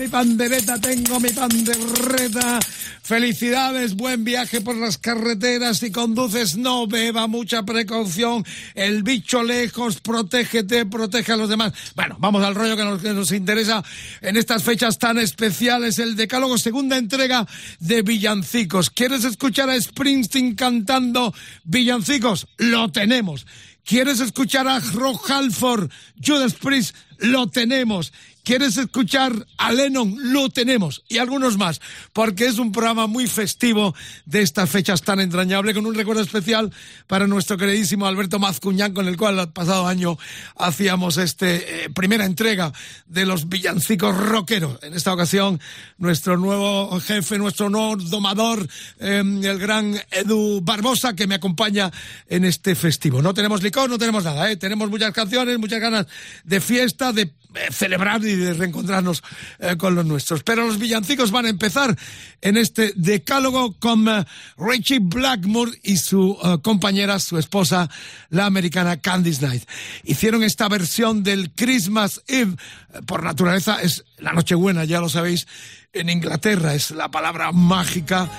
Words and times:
Mi 0.00 0.08
pandereta, 0.08 0.80
tengo 0.80 1.20
mi 1.20 1.28
pandereta. 1.28 2.58
Felicidades, 3.02 3.94
buen 3.94 4.24
viaje 4.24 4.62
por 4.62 4.74
las 4.74 4.96
carreteras. 4.96 5.80
Si 5.80 5.92
conduces, 5.92 6.56
no 6.56 6.86
beba, 6.86 7.26
mucha 7.26 7.64
precaución. 7.64 8.42
El 8.74 9.02
bicho 9.02 9.42
lejos, 9.42 10.00
protégete, 10.00 10.86
protege 10.86 11.32
a 11.32 11.36
los 11.36 11.50
demás. 11.50 11.74
Bueno, 11.94 12.16
vamos 12.18 12.42
al 12.42 12.54
rollo 12.54 12.78
que 12.78 12.84
nos, 12.84 13.02
que 13.02 13.12
nos 13.12 13.30
interesa 13.30 13.84
en 14.22 14.38
estas 14.38 14.62
fechas 14.62 14.96
tan 14.96 15.18
especiales. 15.18 15.98
El 15.98 16.16
Decálogo, 16.16 16.56
segunda 16.56 16.96
entrega 16.96 17.46
de 17.78 18.00
Villancicos. 18.00 18.88
¿Quieres 18.88 19.24
escuchar 19.24 19.68
a 19.68 19.78
Springsteen 19.78 20.54
cantando 20.54 21.34
Villancicos? 21.64 22.46
Lo 22.56 22.90
tenemos. 22.90 23.44
¿Quieres 23.84 24.20
escuchar 24.20 24.68
a 24.68 24.78
Rock 24.78 25.30
Halford, 25.30 25.90
Judas 26.24 26.54
Priest? 26.54 26.94
Lo 27.18 27.48
tenemos. 27.48 28.12
¿Quieres 28.50 28.76
escuchar 28.78 29.46
a 29.58 29.70
Lennon? 29.70 30.32
Lo 30.32 30.48
tenemos. 30.48 31.04
Y 31.08 31.18
algunos 31.18 31.56
más. 31.56 31.80
Porque 32.12 32.46
es 32.46 32.58
un 32.58 32.72
programa 32.72 33.06
muy 33.06 33.28
festivo 33.28 33.94
de 34.26 34.42
estas 34.42 34.68
fechas 34.68 35.02
tan 35.02 35.20
entrañables, 35.20 35.76
con 35.76 35.86
un 35.86 35.94
recuerdo 35.94 36.20
especial 36.20 36.72
para 37.06 37.28
nuestro 37.28 37.56
queridísimo 37.56 38.06
Alberto 38.06 38.40
Mazcuñán, 38.40 38.92
con 38.92 39.06
el 39.06 39.16
cual 39.16 39.38
el 39.38 39.50
pasado 39.50 39.86
año 39.86 40.18
hacíamos 40.56 41.16
este 41.16 41.84
eh, 41.84 41.90
primera 41.90 42.24
entrega 42.24 42.72
de 43.06 43.24
los 43.24 43.48
villancicos 43.48 44.16
rockeros. 44.16 44.82
En 44.82 44.94
esta 44.94 45.14
ocasión, 45.14 45.60
nuestro 45.98 46.36
nuevo 46.36 46.98
jefe, 46.98 47.38
nuestro 47.38 47.70
nuevo 47.70 47.94
domador, 47.94 48.66
eh, 48.98 49.22
el 49.44 49.58
gran 49.60 49.94
Edu 50.10 50.60
Barbosa, 50.60 51.14
que 51.14 51.28
me 51.28 51.36
acompaña 51.36 51.92
en 52.26 52.44
este 52.44 52.74
festivo. 52.74 53.22
No 53.22 53.32
tenemos 53.32 53.62
licor, 53.62 53.88
no 53.88 53.96
tenemos 53.96 54.24
nada, 54.24 54.50
¿eh? 54.50 54.56
tenemos 54.56 54.90
muchas 54.90 55.12
canciones, 55.12 55.56
muchas 55.56 55.78
ganas 55.78 56.06
de 56.42 56.60
fiesta, 56.60 57.12
de 57.12 57.30
celebrar 57.70 58.22
y 58.24 58.36
de 58.36 58.54
reencontrarnos 58.54 59.22
eh, 59.58 59.76
con 59.76 59.94
los 59.94 60.04
nuestros. 60.04 60.42
Pero 60.42 60.66
los 60.66 60.78
villancicos 60.78 61.30
van 61.30 61.46
a 61.46 61.50
empezar 61.50 61.96
en 62.40 62.56
este 62.56 62.92
decálogo 62.96 63.74
con 63.78 64.08
eh, 64.08 64.24
Richie 64.56 65.00
Blackmore 65.00 65.72
y 65.82 65.96
su 65.96 66.38
eh, 66.42 66.58
compañera, 66.62 67.18
su 67.18 67.38
esposa, 67.38 67.88
la 68.30 68.46
americana 68.46 68.98
Candice 68.98 69.46
Night. 69.46 69.64
Hicieron 70.04 70.42
esta 70.42 70.68
versión 70.68 71.22
del 71.22 71.50
Christmas 71.52 72.22
Eve. 72.26 72.56
Eh, 72.94 73.00
Por 73.06 73.22
naturaleza 73.22 73.82
es 73.82 74.04
la 74.18 74.32
Nochebuena, 74.32 74.84
ya 74.84 75.00
lo 75.00 75.08
sabéis. 75.08 75.46
En 75.92 76.08
Inglaterra 76.08 76.74
es 76.74 76.92
la 76.92 77.10
palabra 77.10 77.52
mágica 77.52 78.30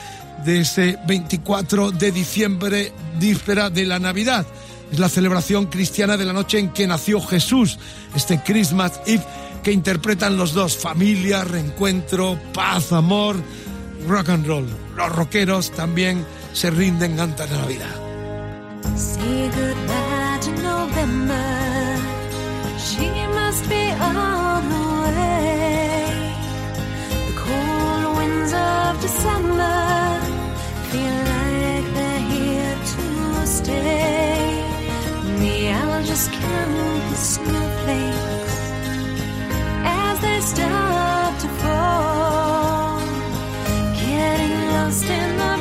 de 0.46 0.62
ese 0.62 0.98
24 1.06 1.92
de 1.92 2.12
diciembre, 2.12 2.92
víspera 3.20 3.70
de 3.70 3.86
la 3.86 4.00
Navidad. 4.00 4.48
Es 4.92 5.00
la 5.00 5.10
celebración 5.10 5.68
cristiana 5.68 6.18
de 6.18 6.26
la 6.26 6.34
noche 6.34 6.60
en 6.60 6.70
que 6.70 6.86
nació 6.86 7.22
Jesús, 7.22 7.80
este 8.14 8.42
Christmas 8.44 9.00
Eve 9.06 9.24
que 9.64 9.72
interpretan 9.72 10.38
los 10.38 10.54
dos, 10.54 10.76
familia, 10.78 11.44
reencuentro, 11.44 12.38
paz, 12.54 12.92
amor, 12.92 13.38
rock 14.08 14.30
and 14.30 14.48
roll. 14.48 14.68
Los 14.96 15.16
rockeros 15.16 15.72
también 15.72 16.26
se 16.54 16.72
rinden 16.72 17.20
ante 17.20 17.48
la 17.48 17.58
Navidad. 17.58 17.96
Just 36.12 36.34
count 36.34 37.10
the 37.10 37.16
snowflakes 37.16 38.58
as 39.86 40.20
they 40.20 40.40
start 40.42 41.40
to 41.40 41.48
fall. 41.62 43.00
Getting 43.96 44.58
lost 44.74 45.06
in 45.06 45.38
the 45.38 45.61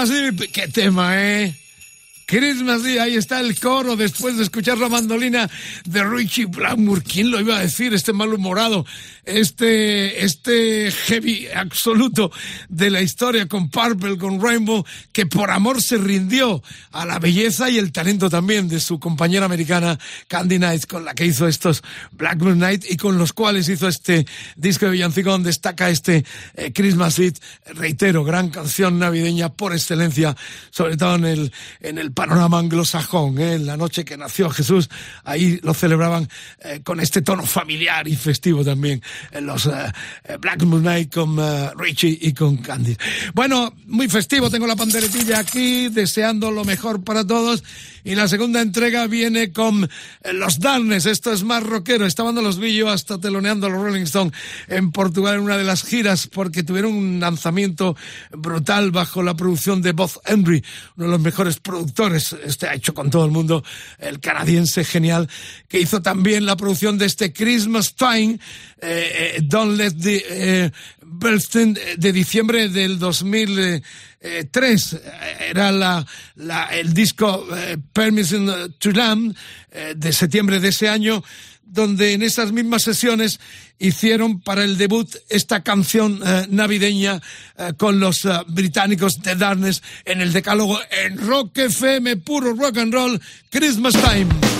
Christmas 0.00 0.18
Eve, 0.18 0.48
qué 0.48 0.66
tema, 0.66 1.22
¿eh? 1.22 1.54
Christmas 2.24 2.80
Eve, 2.86 3.00
ahí 3.00 3.16
está 3.16 3.38
el 3.40 3.58
coro 3.60 3.96
después 3.96 4.38
de 4.38 4.44
escuchar 4.44 4.78
la 4.78 4.88
mandolina 4.88 5.50
de 5.84 6.02
Richie 6.02 6.46
Blackmore. 6.46 7.02
¿Quién 7.02 7.30
lo 7.30 7.38
iba 7.38 7.58
a 7.58 7.60
decir? 7.60 7.92
Este 7.92 8.14
malhumorado, 8.14 8.86
este, 9.38 10.24
este 10.24 10.90
heavy 10.90 11.48
absoluto 11.54 12.30
de 12.68 12.90
la 12.90 13.00
historia 13.00 13.46
con 13.46 13.70
Purple, 13.70 14.18
con 14.18 14.40
Rainbow, 14.40 14.84
que 15.12 15.26
por 15.26 15.50
amor 15.50 15.82
se 15.82 15.98
rindió 15.98 16.62
a 16.92 17.06
la 17.06 17.18
belleza 17.18 17.70
y 17.70 17.78
el 17.78 17.92
talento 17.92 18.28
también 18.28 18.68
de 18.68 18.80
su 18.80 18.98
compañera 18.98 19.46
americana 19.46 19.98
Candy 20.28 20.58
Knight, 20.58 20.86
con 20.86 21.04
la 21.04 21.14
que 21.14 21.26
hizo 21.26 21.46
estos 21.46 21.82
Blackmore 22.12 22.56
Night 22.56 22.84
y 22.88 22.96
con 22.96 23.18
los 23.18 23.32
cuales 23.32 23.68
hizo 23.68 23.88
este 23.88 24.26
disco 24.56 24.86
de 24.86 24.92
villancico 24.92 25.30
donde 25.30 25.48
destaca 25.48 25.90
este 25.90 26.24
eh, 26.54 26.72
Christmas 26.72 27.18
Eve. 27.18 27.34
Reitero, 27.74 28.24
gran 28.24 28.50
canción 28.50 28.98
navideña 28.98 29.50
por 29.50 29.72
excelencia, 29.72 30.36
sobre 30.70 30.96
todo 30.96 31.16
en 31.16 31.24
el, 31.24 31.52
en 31.80 31.98
el 31.98 32.12
panorama 32.12 32.58
anglosajón, 32.58 33.38
¿eh? 33.38 33.54
en 33.54 33.66
la 33.66 33.76
noche 33.76 34.04
que 34.04 34.16
nació 34.16 34.50
Jesús, 34.50 34.88
ahí 35.24 35.60
lo 35.62 35.74
celebraban 35.74 36.28
eh, 36.60 36.80
con 36.82 37.00
este 37.00 37.22
tono 37.22 37.44
familiar 37.44 38.08
y 38.08 38.16
festivo 38.16 38.64
también, 38.64 39.02
los 39.40 39.66
eh, 39.66 39.70
eh, 40.24 40.36
Black 40.40 40.62
Moon 40.64 40.82
Night 40.82 41.12
con 41.12 41.38
eh, 41.38 41.70
Richie 41.76 42.18
y 42.20 42.32
con 42.32 42.56
Candy. 42.58 42.96
Bueno, 43.34 43.74
muy 43.86 44.08
festivo, 44.08 44.50
tengo 44.50 44.66
la 44.66 44.76
panderetilla 44.76 45.38
aquí, 45.38 45.88
deseando 45.88 46.50
lo 46.50 46.64
mejor 46.64 47.04
para 47.04 47.26
todos, 47.26 47.62
y 48.02 48.14
la 48.14 48.28
segunda 48.28 48.60
entrega 48.60 49.06
viene 49.06 49.52
con 49.52 49.84
eh, 49.84 50.32
los 50.32 50.58
Darnes, 50.58 51.06
esto 51.06 51.32
es 51.32 51.44
más 51.44 51.62
rockero, 51.62 52.06
estaban 52.06 52.30
los 52.40 52.58
vi 52.58 52.74
yo 52.74 52.88
hasta 52.88 53.18
teloneando 53.18 53.66
a 53.66 53.70
los 53.70 53.82
Rolling 53.82 54.02
Stones 54.02 54.32
en 54.68 54.92
Portugal 54.92 55.34
en 55.34 55.40
una 55.42 55.58
de 55.58 55.64
las 55.64 55.82
giras, 55.82 56.26
porque 56.26 56.62
tuvieron 56.62 56.94
un 56.94 57.20
lanzamiento 57.20 57.96
brutal 58.30 58.90
bajo 58.90 59.22
la 59.22 59.34
producción 59.34 59.82
de 59.82 59.92
Bob 59.92 60.10
Henry, 60.24 60.64
uno 60.96 61.06
de 61.06 61.12
los 61.12 61.20
mejores 61.20 61.58
productores. 61.58 62.34
Este 62.44 62.68
ha 62.68 62.74
hecho 62.74 62.94
con 62.94 63.10
todo 63.10 63.24
el 63.24 63.30
mundo, 63.30 63.64
el 63.98 64.20
canadiense 64.20 64.84
genial, 64.84 65.28
que 65.68 65.80
hizo 65.80 66.00
también 66.00 66.46
la 66.46 66.56
producción 66.56 66.98
de 66.98 67.06
este 67.06 67.32
Christmas 67.32 67.94
Time, 67.94 68.38
eh, 68.80 69.09
eh, 69.10 69.40
Don't 69.42 69.76
Let 69.76 69.92
the 70.00 70.24
eh, 70.28 70.70
Birthday 71.04 71.74
de 71.96 72.12
diciembre 72.12 72.68
del 72.68 72.98
2003. 72.98 75.00
Era 75.50 75.72
la, 75.72 76.06
el 76.72 76.94
disco 76.94 77.46
eh, 77.54 77.76
Permission 77.92 78.74
to 78.78 78.90
Land 78.90 79.36
eh, 79.70 79.94
de 79.96 80.12
septiembre 80.12 80.60
de 80.60 80.68
ese 80.68 80.88
año 80.88 81.22
donde 81.70 82.12
en 82.12 82.22
esas 82.22 82.52
mismas 82.52 82.82
sesiones 82.82 83.40
hicieron 83.78 84.40
para 84.40 84.64
el 84.64 84.76
debut 84.76 85.14
esta 85.28 85.62
canción 85.62 86.20
eh, 86.24 86.46
navideña 86.50 87.20
eh, 87.56 87.72
con 87.76 88.00
los 88.00 88.24
eh, 88.24 88.30
británicos 88.48 89.22
de 89.22 89.36
Darkness 89.36 89.82
en 90.04 90.20
el 90.20 90.32
decálogo 90.32 90.78
en 90.90 91.18
Rock 91.18 91.58
FM, 91.58 92.16
puro 92.18 92.54
rock 92.54 92.78
and 92.78 92.92
roll, 92.92 93.20
Christmas 93.50 93.94
Time. 93.94 94.59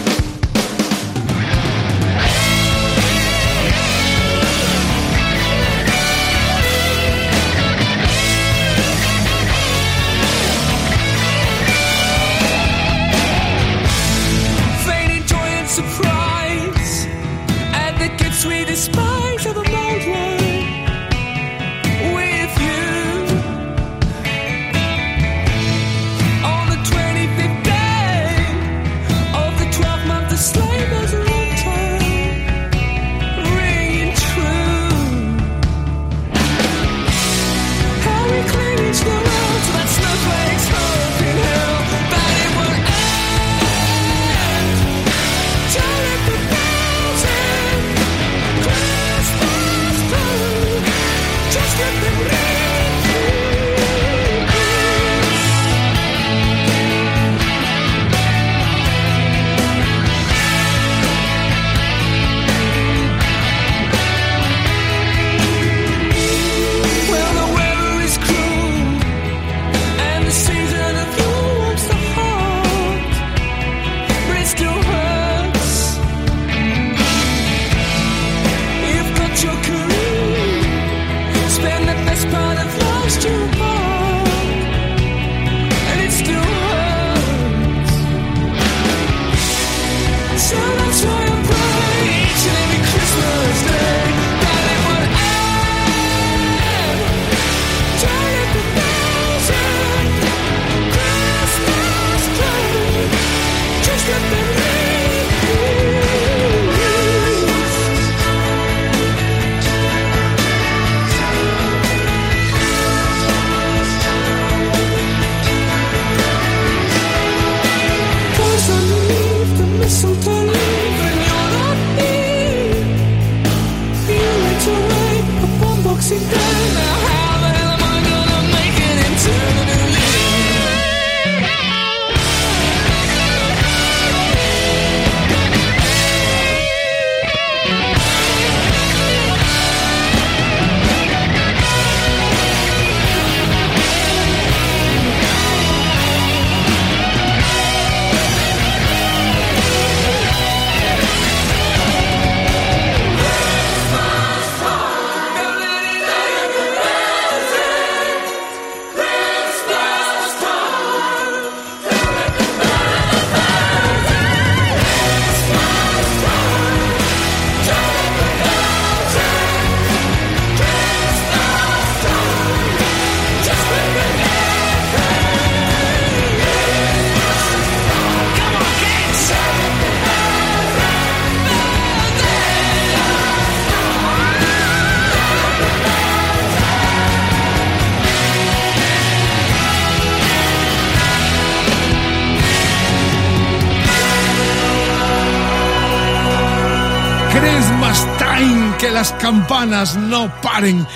Christmas 197.33 198.07
Time, 198.19 198.77
que 198.79 198.91
las 198.91 199.13
campanas 199.13 199.97
no 199.97 200.33
paren 200.43 200.87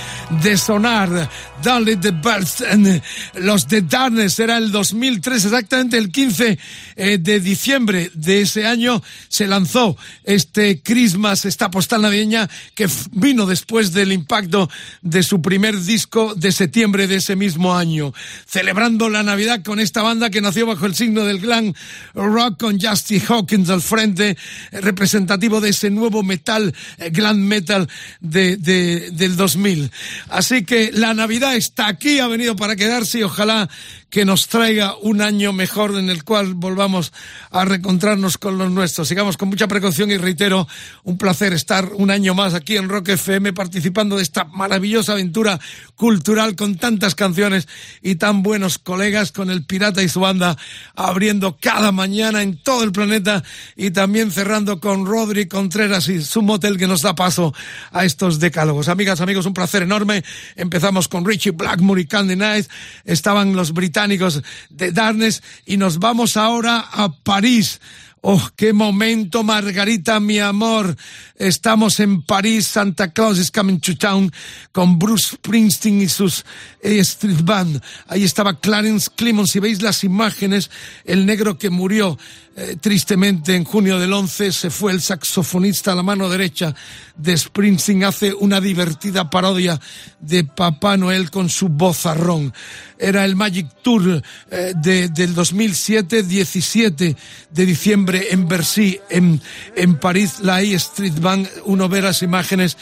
de 0.42 0.56
sonar. 0.56 1.30
Dolly 1.62 1.96
the 1.96 2.10
Birds, 2.10 2.60
and 2.60 3.00
los 3.34 3.66
de 3.68 3.82
Darkness, 3.82 4.38
era 4.38 4.58
el 4.58 4.70
2003, 4.70 5.44
exactamente 5.46 5.96
el 5.96 6.10
15 6.10 6.58
eh, 6.96 7.18
de 7.18 7.40
diciembre 7.40 8.10
de 8.14 8.42
ese 8.42 8.66
año 8.66 9.02
se 9.28 9.46
lanzó 9.46 9.96
este 10.24 10.82
Christmas, 10.82 11.44
esta 11.44 11.70
postal 11.70 12.02
navideña 12.02 12.48
que 12.74 12.88
vino 13.12 13.46
después 13.46 13.92
del 13.92 14.12
impacto 14.12 14.68
de 15.02 15.22
su 15.22 15.40
primer 15.40 15.80
disco 15.80 16.34
de 16.34 16.52
septiembre 16.52 17.06
de 17.06 17.16
ese 17.16 17.34
mismo 17.36 17.76
año, 17.76 18.12
celebrando 18.46 19.08
la 19.08 19.22
Navidad 19.22 19.62
con 19.64 19.80
esta 19.80 20.02
banda 20.02 20.30
que 20.30 20.40
nació 20.40 20.66
bajo 20.66 20.86
el 20.86 20.94
signo 20.94 21.24
del 21.24 21.38
glam 21.40 21.72
rock 22.14 22.60
con 22.60 22.80
Justin 22.80 23.22
Hawkins 23.28 23.70
al 23.70 23.80
frente, 23.82 24.30
eh, 24.70 24.80
representativo 24.80 25.60
de 25.60 25.70
ese 25.70 25.90
nuevo 25.90 26.22
metal, 26.22 26.74
eh, 26.98 27.10
glam 27.10 27.38
metal 27.38 27.88
de, 28.20 28.56
de- 28.56 29.10
del 29.12 29.36
2000. 29.36 29.90
Así 30.28 30.64
que 30.64 30.90
la 30.92 31.14
Navidad 31.14 31.54
está 31.56 31.86
aquí, 31.88 32.18
ha 32.18 32.28
venido 32.28 32.56
para 32.56 32.76
quedarse 32.76 33.18
y 33.18 33.22
ojalá 33.22 33.68
que 34.14 34.24
nos 34.24 34.46
traiga 34.46 34.94
un 35.02 35.20
año 35.20 35.52
mejor 35.52 35.98
en 35.98 36.08
el 36.08 36.22
cual 36.22 36.54
volvamos 36.54 37.12
a 37.50 37.64
reencontrarnos 37.64 38.38
con 38.38 38.58
los 38.58 38.70
nuestros. 38.70 39.08
Sigamos 39.08 39.36
con 39.36 39.48
mucha 39.48 39.66
precaución 39.66 40.12
y 40.12 40.16
reitero, 40.18 40.68
un 41.02 41.18
placer 41.18 41.52
estar 41.52 41.90
un 41.94 42.12
año 42.12 42.32
más 42.32 42.54
aquí 42.54 42.76
en 42.76 42.88
Rock 42.88 43.08
FM 43.08 43.52
participando 43.54 44.14
de 44.14 44.22
esta 44.22 44.44
maravillosa 44.44 45.14
aventura 45.14 45.58
cultural 45.96 46.54
con 46.54 46.76
tantas 46.76 47.16
canciones 47.16 47.66
y 48.02 48.14
tan 48.14 48.44
buenos 48.44 48.78
colegas 48.78 49.32
con 49.32 49.50
el 49.50 49.64
Pirata 49.64 50.00
y 50.00 50.08
su 50.08 50.20
banda 50.20 50.56
abriendo 50.94 51.56
cada 51.60 51.90
mañana 51.90 52.40
en 52.42 52.56
todo 52.56 52.84
el 52.84 52.92
planeta 52.92 53.42
y 53.74 53.90
también 53.90 54.30
cerrando 54.30 54.78
con 54.78 55.06
Rodri 55.06 55.48
Contreras 55.48 56.08
y 56.08 56.22
su 56.22 56.40
motel 56.40 56.78
que 56.78 56.86
nos 56.86 57.02
da 57.02 57.16
paso 57.16 57.52
a 57.90 58.04
estos 58.04 58.38
decálogos. 58.38 58.88
Amigas, 58.88 59.20
amigos, 59.20 59.44
un 59.44 59.54
placer 59.54 59.82
enorme. 59.82 60.22
Empezamos 60.54 61.08
con 61.08 61.24
Richie 61.24 61.50
Blackmore 61.50 62.02
y 62.02 62.06
Candy 62.06 62.36
Night. 62.36 62.68
Estaban 63.04 63.56
los 63.56 63.72
británicos 63.72 64.03
de 64.08 64.92
Darkness 64.92 65.42
y 65.66 65.76
nos 65.76 65.98
vamos 65.98 66.36
ahora 66.36 66.78
a 66.92 67.10
París. 67.10 67.80
Oh, 68.26 68.48
qué 68.56 68.72
momento, 68.72 69.42
Margarita, 69.42 70.18
mi 70.18 70.38
amor. 70.38 70.96
Estamos 71.36 72.00
en 72.00 72.22
París, 72.22 72.66
Santa 72.66 73.12
Claus 73.12 73.38
is 73.38 73.50
coming 73.50 73.78
to 73.80 73.94
town, 73.98 74.32
con 74.72 74.98
Bruce 74.98 75.34
Springsteen 75.34 76.00
y 76.00 76.08
sus 76.08 76.42
eh, 76.80 77.00
Street 77.00 77.42
Band. 77.44 77.82
Ahí 78.08 78.24
estaba 78.24 78.58
Clarence 78.58 79.10
Clemons. 79.14 79.50
Si 79.50 79.58
veis 79.60 79.82
las 79.82 80.04
imágenes, 80.04 80.70
el 81.04 81.26
negro 81.26 81.58
que 81.58 81.68
murió 81.68 82.18
eh, 82.56 82.76
tristemente 82.80 83.56
en 83.56 83.64
junio 83.64 83.98
del 83.98 84.12
11 84.12 84.52
se 84.52 84.70
fue 84.70 84.92
el 84.92 85.00
saxofonista 85.00 85.92
a 85.92 85.94
la 85.96 86.02
mano 86.04 86.28
derecha 86.28 86.74
de 87.16 87.36
Springsteen. 87.36 88.04
Hace 88.04 88.32
una 88.32 88.60
divertida 88.60 89.28
parodia 89.28 89.80
de 90.20 90.44
Papá 90.44 90.96
Noel 90.96 91.30
con 91.30 91.48
su 91.48 91.68
vozarrón. 91.68 92.52
Era 92.98 93.24
el 93.24 93.34
Magic 93.34 93.66
Tour 93.82 94.22
eh, 94.50 94.72
de- 94.76 95.08
del 95.08 95.34
2007, 95.34 96.22
17 96.22 97.16
de 97.50 97.66
diciembre 97.66 98.28
en 98.30 98.46
Bercy, 98.46 99.00
en, 99.10 99.40
en 99.74 99.98
París, 99.98 100.34
la 100.40 100.62
E 100.62 100.74
Street 100.74 101.18
Band. 101.20 101.48
Uno 101.64 101.88
ve 101.88 102.02
las 102.02 102.22
imágenes 102.22 102.76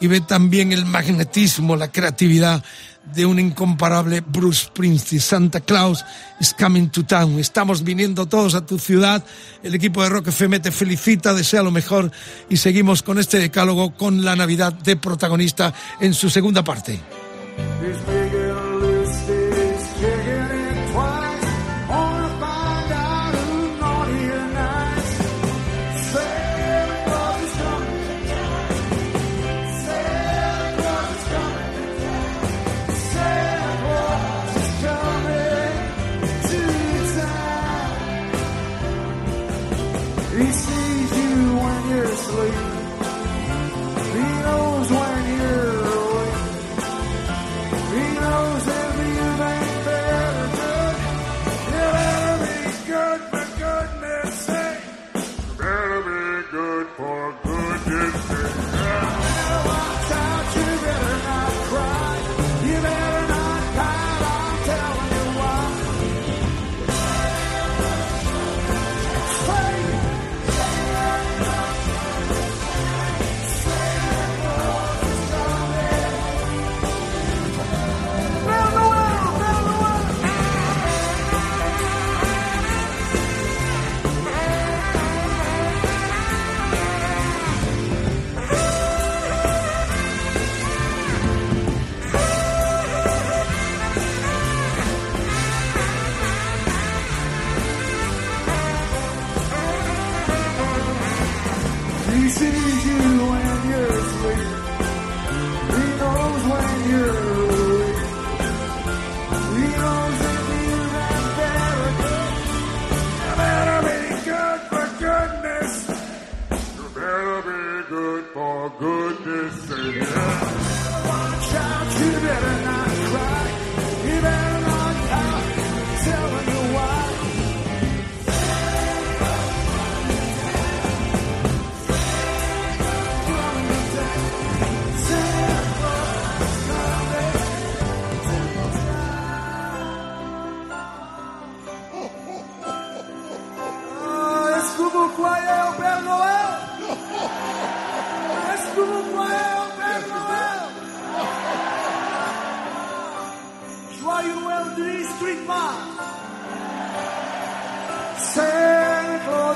y 0.00 0.06
ve 0.06 0.20
también 0.20 0.72
el 0.72 0.84
magnetismo, 0.84 1.76
la 1.76 1.90
creatividad 1.90 2.62
de 3.12 3.26
un 3.26 3.38
incomparable 3.38 4.20
Bruce 4.20 4.66
Springsteen. 4.66 5.20
Santa 5.20 5.60
Claus 5.60 6.04
is 6.40 6.54
coming 6.54 6.88
to 6.88 7.04
town. 7.04 7.38
Estamos 7.38 7.82
viniendo 7.82 8.26
todos 8.26 8.54
a 8.54 8.64
tu 8.64 8.78
ciudad. 8.78 9.24
El 9.62 9.74
equipo 9.74 10.02
de 10.02 10.08
Rock 10.08 10.28
FM 10.28 10.60
te 10.60 10.72
felicita, 10.72 11.34
desea 11.34 11.62
lo 11.62 11.70
mejor 11.70 12.10
y 12.48 12.56
seguimos 12.56 13.02
con 13.02 13.18
este 13.18 13.38
decálogo 13.38 13.94
con 13.94 14.24
la 14.24 14.36
Navidad 14.36 14.72
de 14.72 14.96
protagonista 14.96 15.72
en 16.00 16.14
su 16.14 16.30
segunda 16.30 16.64
parte. 16.64 17.00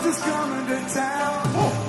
Santa 0.08 0.16
Claus 0.16 0.16
is 0.16 0.22
coming 0.22 0.66
to 0.66 0.94
town 0.94 1.87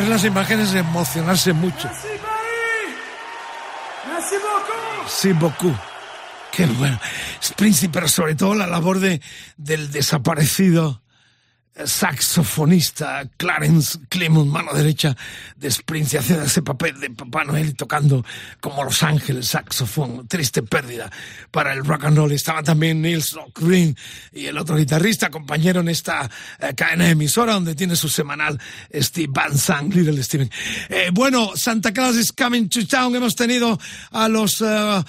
ver 0.00 0.08
las 0.08 0.24
imágenes 0.24 0.74
emocionarse 0.74 1.52
mucho. 1.52 1.90
Sí, 5.06 5.32
beaucoup. 5.32 5.76
Qué 6.52 6.66
bueno. 6.66 6.98
Springsteen, 7.42 7.92
pero 7.92 8.08
sobre 8.08 8.34
todo 8.34 8.54
la 8.54 8.66
labor 8.66 9.00
de, 9.00 9.20
del 9.56 9.90
desaparecido 9.90 11.02
saxofonista 11.84 13.28
Clarence 13.36 13.98
Clemons, 14.08 14.48
mano 14.48 14.72
derecha 14.72 15.16
de 15.56 15.70
Springsteen, 15.70 16.22
haciendo 16.22 16.44
ese 16.44 16.62
papel 16.62 16.98
de 17.00 17.10
Papá 17.10 17.44
Noel 17.44 17.74
tocando 17.74 18.24
como 18.60 18.84
Los 18.84 19.02
Ángeles, 19.02 19.48
saxofón, 19.48 20.26
triste 20.26 20.62
pérdida 20.62 21.10
para 21.50 21.72
el 21.72 21.84
rock 21.84 22.04
and 22.04 22.16
roll. 22.16 22.32
Estaba 22.32 22.62
también 22.62 23.00
Nils 23.00 23.36
Green 23.54 23.96
y 24.32 24.46
el 24.46 24.58
otro 24.58 24.76
guitarrista, 24.76 25.30
compañero 25.30 25.80
en 25.80 25.88
esta 25.88 26.30
eh, 26.58 26.74
cadena 26.74 27.08
emisora 27.08 27.54
donde 27.54 27.74
tiene 27.74 27.96
su 27.96 28.08
semanal 28.08 28.60
Steve 28.92 29.28
Van 29.30 29.56
Zandt, 29.56 29.94
Little 29.94 30.22
Steven. 30.22 30.50
Eh, 30.88 31.10
bueno, 31.12 31.52
Santa 31.56 31.92
Claus 31.92 32.16
is 32.16 32.32
coming 32.32 32.68
to 32.68 32.86
town. 32.86 33.14
Hemos 33.14 33.36
tenido 33.36 33.78
a 34.10 34.28
los 34.28 34.60
uh, 34.60 35.02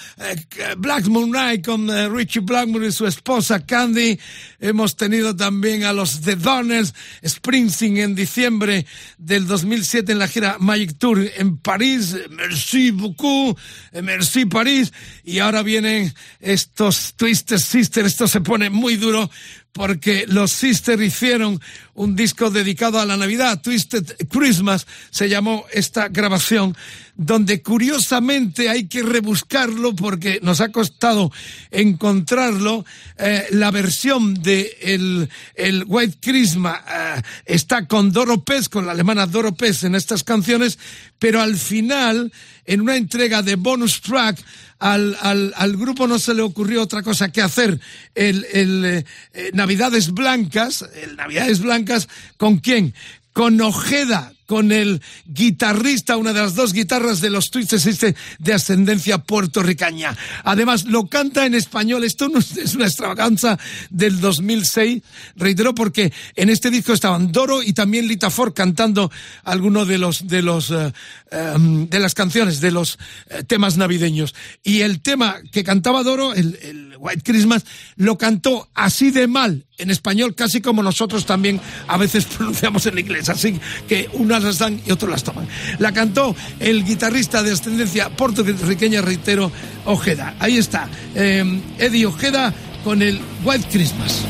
Black 0.77 1.05
Moon 1.07 1.31
Night 1.31 1.65
con 1.65 1.87
Richie 2.13 2.41
Blackmore 2.41 2.87
y 2.87 2.91
su 2.91 3.05
esposa 3.05 3.65
Candy. 3.65 4.19
Hemos 4.59 4.95
tenido 4.95 5.35
también 5.35 5.83
a 5.83 5.93
los 5.93 6.21
The 6.21 6.35
Donners, 6.51 6.93
Springsteen 7.25 7.97
en 7.97 8.15
diciembre 8.15 8.85
del 9.17 9.47
2007 9.47 10.11
en 10.11 10.19
la 10.19 10.27
gira 10.27 10.57
Magic 10.59 10.97
Tour 10.97 11.19
en 11.37 11.57
París. 11.57 12.17
Merci 12.29 12.91
beaucoup, 12.91 13.57
merci 14.03 14.45
París. 14.45 14.91
Y 15.23 15.39
ahora 15.39 15.63
vienen 15.63 16.13
estos 16.41 17.13
Twisted 17.15 17.57
Sisters. 17.57 18.07
Esto 18.07 18.27
se 18.27 18.41
pone 18.41 18.69
muy 18.69 18.97
duro 18.97 19.29
porque 19.73 20.25
los 20.27 20.51
Sisters 20.51 21.01
hicieron 21.01 21.59
un 21.93 22.15
disco 22.15 22.49
dedicado 22.49 22.99
a 22.99 23.05
la 23.05 23.15
Navidad, 23.15 23.61
Twisted 23.61 24.27
Christmas, 24.29 24.85
se 25.11 25.29
llamó 25.29 25.65
esta 25.71 26.09
grabación, 26.09 26.75
donde 27.15 27.61
curiosamente 27.61 28.69
hay 28.69 28.87
que 28.87 29.03
rebuscarlo 29.03 29.95
porque 29.95 30.39
nos 30.41 30.61
ha 30.61 30.69
costado 30.69 31.31
encontrarlo. 31.69 32.85
Eh, 33.17 33.47
la 33.51 33.71
versión 33.71 34.33
de 34.33 35.29
el, 35.55 35.83
White 35.87 36.17
Christmas 36.21 36.79
eh, 36.89 37.21
está 37.45 37.87
con 37.87 38.11
Doro 38.11 38.43
Pez, 38.43 38.67
con 38.67 38.85
la 38.85 38.91
alemana 38.91 39.25
Doro 39.27 39.53
Pez 39.53 39.83
en 39.83 39.95
estas 39.95 40.23
canciones, 40.23 40.79
pero 41.19 41.41
al 41.41 41.55
final, 41.55 42.31
en 42.65 42.81
una 42.81 42.97
entrega 42.97 43.41
de 43.41 43.55
bonus 43.55 44.01
track, 44.01 44.43
al, 44.81 45.15
al, 45.21 45.53
al, 45.55 45.77
grupo 45.77 46.07
no 46.07 46.17
se 46.17 46.33
le 46.33 46.41
ocurrió 46.41 46.81
otra 46.81 47.03
cosa 47.03 47.31
que 47.31 47.43
hacer 47.43 47.79
el, 48.15 48.45
el 48.51 49.05
eh, 49.33 49.51
Navidades 49.53 50.11
Blancas, 50.11 50.83
el 50.95 51.15
Navidades 51.15 51.61
Blancas, 51.61 52.09
¿con 52.37 52.57
quién? 52.57 52.95
Con 53.31 53.61
Ojeda, 53.61 54.33
con 54.51 54.73
el 54.73 55.01
guitarrista, 55.27 56.17
una 56.17 56.33
de 56.33 56.41
las 56.41 56.55
dos 56.55 56.73
guitarras 56.73 57.21
de 57.21 57.29
los 57.29 57.51
Twisted 57.51 57.77
Sisters 57.77 58.17
de 58.37 58.53
ascendencia 58.53 59.19
puertorriqueña. 59.19 60.17
Además, 60.43 60.83
lo 60.83 61.07
canta 61.07 61.45
en 61.45 61.55
español. 61.55 62.03
Esto 62.03 62.27
no 62.27 62.39
es 62.39 62.75
una 62.75 62.87
extravaganza 62.87 63.57
del 63.89 64.19
2006, 64.19 65.03
reitero, 65.37 65.73
porque 65.73 66.11
en 66.35 66.49
este 66.49 66.69
disco 66.69 66.91
estaban 66.91 67.31
Doro 67.31 67.63
y 67.63 67.71
también 67.71 68.09
Lita 68.09 68.29
Ford 68.29 68.51
cantando 68.53 69.09
algunos 69.45 69.87
de 69.87 69.99
los 69.99 70.27
de 70.27 70.41
los 70.41 70.69
uh, 70.71 70.91
um, 71.31 71.87
de 71.87 71.99
las 71.99 72.13
canciones 72.13 72.61
de 72.61 72.71
los 72.71 72.95
uh, 72.95 73.43
temas 73.43 73.77
navideños. 73.77 74.35
Y 74.63 74.81
el 74.81 75.01
tema 75.01 75.37
que 75.51 75.63
cantaba 75.63 76.03
Doro, 76.03 76.33
el, 76.33 76.95
White 76.97 77.23
Christmas, 77.23 77.65
lo 77.95 78.17
cantó 78.17 78.69
así 78.75 79.09
de 79.09 79.27
mal 79.27 79.65
en 79.77 79.89
español, 79.89 80.35
casi 80.35 80.61
como 80.61 80.83
nosotros 80.83 81.25
también 81.25 81.59
a 81.87 81.97
veces 81.97 82.25
pronunciamos 82.37 82.85
en 82.85 82.99
inglés. 82.99 83.29
Así 83.29 83.59
que 83.87 84.09
una 84.13 84.39
las 84.39 84.59
dan 84.59 84.79
y 84.85 84.91
otros 84.91 85.09
las 85.09 85.23
toman. 85.23 85.47
La 85.79 85.91
cantó 85.91 86.35
el 86.59 86.85
guitarrista 86.85 87.41
de 87.43 87.51
ascendencia 87.51 88.09
puertorriqueña, 88.15 89.01
reitero, 89.01 89.51
Ojeda. 89.85 90.35
Ahí 90.39 90.57
está, 90.57 90.89
eh, 91.15 91.61
Eddie 91.79 92.05
Ojeda 92.05 92.53
con 92.83 93.01
el 93.01 93.19
White 93.43 93.67
Christmas. 93.71 94.25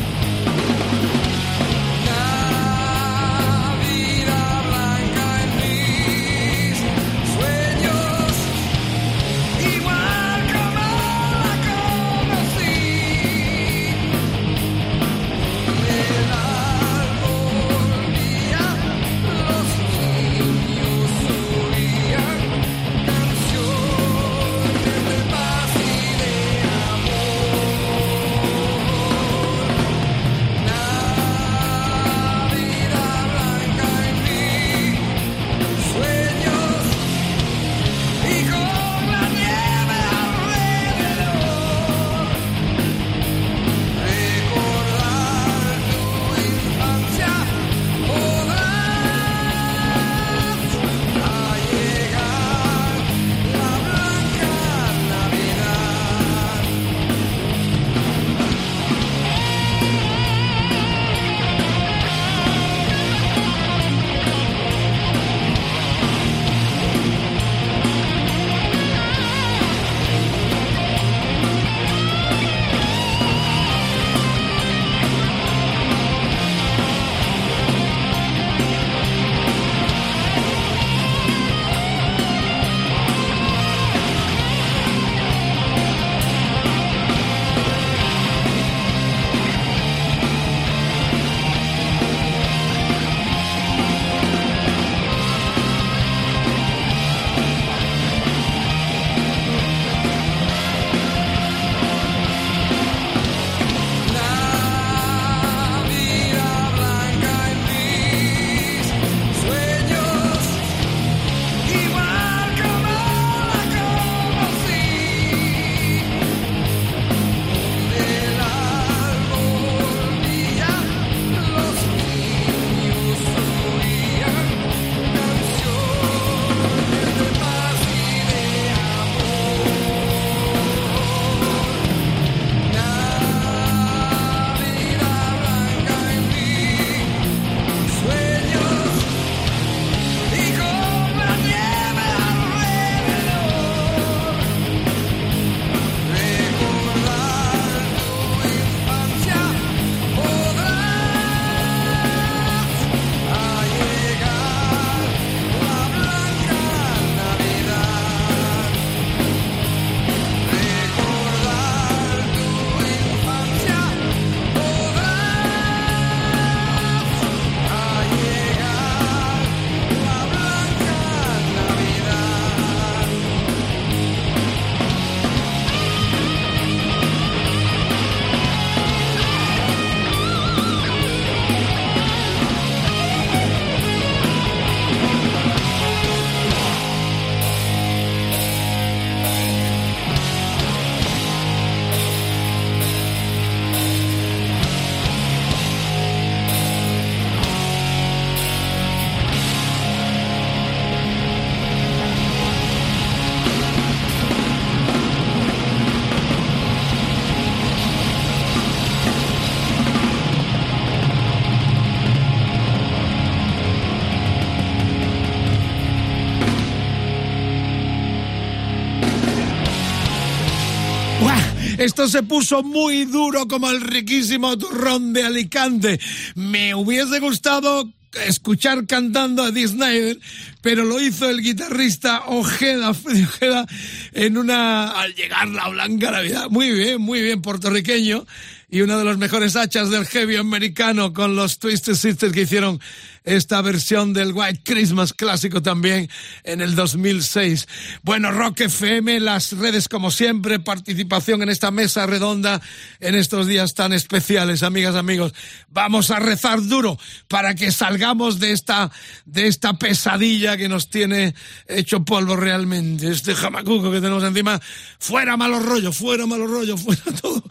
Esto 221.82 222.08
se 222.08 222.22
puso 222.22 222.62
muy 222.62 223.06
duro 223.06 223.48
como 223.48 223.68
el 223.72 223.82
riquísimo 223.82 224.56
turrón 224.56 225.14
de 225.14 225.24
Alicante. 225.24 226.00
Me 226.36 226.76
hubiese 226.76 227.20
gustado 227.20 227.90
escuchar 228.28 228.86
cantando 228.86 229.42
a 229.42 229.50
Dee 229.50 229.68
Snyder, 229.68 230.20
pero 230.62 230.86
lo 230.86 231.02
hizo 231.02 231.28
el 231.28 231.42
guitarrista 231.42 232.26
Ojeda, 232.28 232.92
Ojeda, 232.92 233.66
en 234.14 234.38
una, 234.38 234.92
al 234.92 235.16
llegar 235.16 235.48
la 235.48 235.70
blanca 235.70 236.12
Navidad. 236.12 236.52
Muy 236.52 236.72
bien, 236.72 237.02
muy 237.02 237.20
bien, 237.24 237.42
puertorriqueño. 237.42 238.28
Y 238.70 238.82
uno 238.82 239.00
de 239.00 239.04
los 239.04 239.18
mejores 239.18 239.56
hachas 239.56 239.90
del 239.90 240.06
heavy 240.06 240.36
americano 240.36 241.14
con 241.14 241.36
los 241.36 241.58
Twisted 241.58 241.96
Sisters 241.96 242.32
que 242.32 242.42
hicieron 242.42 242.80
esta 243.24 243.62
versión 243.62 244.14
del 244.14 244.34
White 244.34 244.62
Christmas 244.64 245.14
clásico 245.14 245.62
también 245.62 246.10
en 246.44 246.62
el 246.62 246.76
2006. 246.76 247.68
Bueno, 248.02 248.32
Rock 248.32 248.62
FM, 248.62 249.20
las 249.20 249.52
redes 249.54 249.88
como 249.88 250.10
siempre, 250.12 250.60
participación 250.60 251.44
en 251.44 251.50
esta 251.50 251.72
mesa 251.72 252.08
redonda 252.08 252.62
en 253.00 253.16
estos 253.16 253.48
días 253.48 253.74
tan 253.76 253.94
especiales, 253.94 254.64
amigas, 254.64 254.96
amigos. 254.96 255.34
Vamos 255.70 256.10
a 256.10 256.20
rezar 256.20 256.62
duro 256.64 256.98
para 257.28 257.54
que 257.54 257.72
salgamos 257.72 258.40
de 258.40 258.52
esta, 258.52 258.92
de 259.26 259.48
esta 259.48 259.74
pesadilla 259.74 260.58
que 260.58 260.70
nos 260.70 260.90
tiene 260.90 261.36
hecho 261.68 262.04
polvo 262.04 262.36
realmente. 262.36 263.10
Este 263.10 263.36
jamacuco 263.36 263.92
que 263.92 264.02
tenemos 264.02 264.24
encima, 264.24 264.60
fuera 265.00 265.38
malo 265.38 265.60
rollo, 265.60 265.92
fuera 265.92 266.26
malo 266.26 266.48
rollo, 266.48 266.76
fuera 266.78 267.04
todo. 267.22 267.44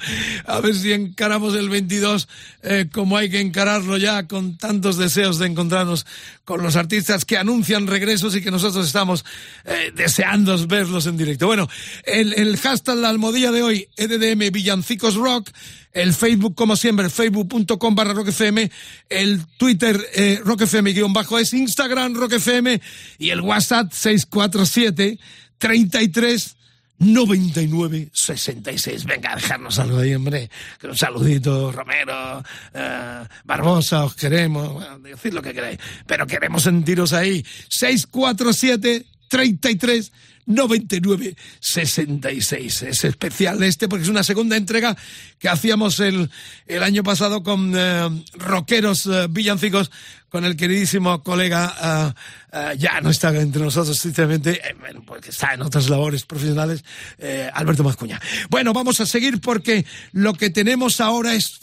A 0.47 0.61
ver 0.61 0.75
si 0.75 0.93
encaramos 0.93 1.55
el 1.55 1.69
22 1.69 2.29
eh, 2.63 2.89
como 2.93 3.17
hay 3.17 3.31
que 3.31 3.41
encararlo 3.41 3.97
ya 3.97 4.27
con 4.27 4.57
tantos 4.57 4.99
deseos 4.99 5.39
de 5.39 5.47
encontrarnos 5.61 6.07
con 6.45 6.63
los 6.63 6.77
artistas 6.77 7.25
que 7.25 7.37
anuncian 7.37 7.87
regresos 7.87 8.35
y 8.35 8.41
que 8.41 8.51
nosotros 8.51 8.87
estamos 8.87 9.25
eh, 9.65 9.93
deseando 9.95 10.57
verlos 10.67 11.07
en 11.07 11.17
directo. 11.17 11.47
Bueno, 11.47 11.69
el, 12.05 12.33
el 12.35 12.57
hashtag 12.57 12.97
la 12.97 13.11
almohadilla 13.11 13.53
de 13.53 13.63
hoy, 13.63 13.89
EDDM 13.97 14.51
Villancicos 14.51 15.17
Rock, 15.17 15.51
el 15.93 16.15
Facebook 16.15 16.55
como 16.55 16.77
siempre, 16.77 17.11
facebook.com 17.11 17.95
barra 17.95 18.15
rockfm, 18.15 18.71
el 19.09 19.47
Twitter 19.59 20.01
eh, 20.15 20.41
rockfm 20.43 20.93
guion 20.93 21.13
bajo 21.13 21.39
es 21.39 21.53
Instagram 21.53 22.15
rockfm 22.15 22.81
y 23.19 23.31
el 23.31 23.41
WhatsApp 23.41 23.93
647 23.93 25.19
33 25.59 26.57
9966. 27.01 29.05
Venga, 29.07 29.35
dejarnos 29.35 29.79
algo 29.79 29.99
ahí, 29.99 30.15
hombre. 30.15 30.51
Un 30.83 30.97
saludito, 30.97 31.73
Romero, 31.73 32.45
eh, 32.75 33.25
Barbosa, 33.45 34.05
os 34.05 34.15
queremos. 34.15 34.71
Bueno, 34.73 34.99
lo 35.33 35.43
que 35.43 35.55
queráis. 35.55 35.79
Pero 36.07 36.27
queremos 36.27 36.63
sentiros 36.63 37.15
ahí. 37.15 37.45
647 37.69 39.07
33 39.29 40.13
99 40.47 41.37
66. 41.61 42.83
Es 42.83 43.05
especial 43.05 43.63
este 43.63 43.89
porque 43.89 44.03
es 44.03 44.09
una 44.09 44.23
segunda 44.23 44.57
entrega 44.57 44.97
que 45.39 45.49
hacíamos 45.49 46.01
el, 46.01 46.31
el 46.67 46.83
año 46.83 47.03
pasado 47.03 47.43
con 47.43 47.73
eh, 47.75 48.25
rockeros 48.35 49.07
eh, 49.07 49.27
villancicos 49.31 49.91
con 50.31 50.45
el 50.45 50.57
queridísimo 50.57 51.23
colega, 51.23 52.15
uh, 52.53 52.57
uh, 52.57 52.73
ya 52.79 53.01
no 53.01 53.11
está 53.11 53.37
entre 53.37 53.63
nosotros, 53.63 53.99
sinceramente, 53.99 54.61
eh, 54.65 54.75
porque 55.05 55.31
está 55.31 55.55
en 55.55 55.63
otras 55.63 55.89
labores 55.89 56.25
profesionales, 56.25 56.85
eh, 57.19 57.51
Alberto 57.53 57.85
Mazcuña. 57.85 58.21
Bueno, 58.49 58.73
vamos 58.73 59.01
a 59.01 59.07
seguir 59.07 59.41
porque 59.41 59.85
lo 60.13 60.33
que 60.35 60.51
tenemos 60.51 61.01
ahora 61.01 61.35
es, 61.35 61.61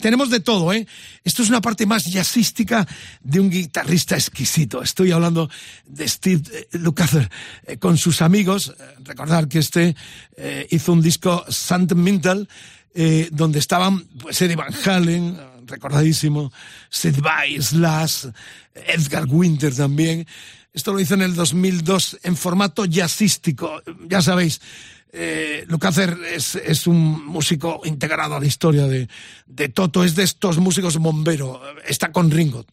tenemos 0.00 0.30
de 0.30 0.40
todo, 0.40 0.72
¿eh? 0.72 0.86
Esto 1.24 1.42
es 1.42 1.48
una 1.48 1.60
parte 1.60 1.86
más 1.86 2.04
jazzística 2.04 2.86
de 3.22 3.40
un 3.40 3.50
guitarrista 3.50 4.16
exquisito. 4.16 4.82
Estoy 4.82 5.12
hablando 5.12 5.48
de 5.86 6.08
Steve 6.08 6.42
eh, 6.52 6.78
Lukather 6.78 7.30
eh, 7.66 7.78
con 7.78 7.96
sus 7.96 8.20
amigos. 8.22 8.74
Recordar 9.04 9.48
que 9.48 9.60
este 9.60 9.94
hizo 10.70 10.92
un 10.92 11.02
disco 11.02 11.44
Sentimental, 11.48 12.48
eh, 12.94 13.28
donde 13.30 13.58
estaban 13.58 14.04
pues 14.18 14.40
Eddie 14.42 14.56
Van 14.56 14.74
Halen, 14.84 15.38
recordadísimo, 15.68 16.52
Sid 16.90 17.20
Vai, 17.20 17.60
Slash, 17.60 18.26
Edgar 18.74 19.26
Winter 19.26 19.74
también. 19.74 20.26
Esto 20.72 20.92
lo 20.92 21.00
hizo 21.00 21.14
en 21.14 21.22
el 21.22 21.34
2002 21.34 22.20
en 22.22 22.36
formato 22.36 22.84
jazzístico. 22.84 23.82
Ya 24.06 24.20
sabéis, 24.22 24.60
eh, 25.12 25.64
Lukather 25.68 26.16
es, 26.34 26.54
es, 26.54 26.86
un 26.86 27.24
músico 27.26 27.80
integrado 27.84 28.36
a 28.36 28.40
la 28.40 28.46
historia 28.46 28.86
de, 28.86 29.08
de 29.46 29.68
Toto, 29.70 30.04
es 30.04 30.14
de 30.14 30.22
estos 30.22 30.58
músicos 30.58 30.98
bombero, 30.98 31.60
está 31.86 32.12
con 32.12 32.30
Ringo, 32.30 32.66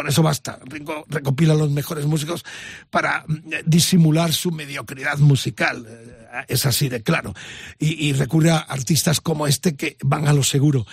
con 0.00 0.08
eso 0.08 0.22
basta. 0.22 0.58
Ringo 0.64 1.04
recopila 1.10 1.52
los 1.52 1.70
mejores 1.70 2.06
músicos 2.06 2.42
para 2.88 3.22
disimular 3.66 4.32
su 4.32 4.50
mediocridad 4.50 5.18
musical. 5.18 5.86
Es 6.48 6.64
así 6.64 6.88
de 6.88 7.02
claro. 7.02 7.34
Y, 7.78 8.14
recurre 8.14 8.48
a 8.50 8.60
artistas 8.60 9.20
como 9.20 9.46
este 9.46 9.76
que 9.76 9.98
van 10.02 10.26
a 10.26 10.32
lo 10.32 10.42
seguro. 10.42 10.86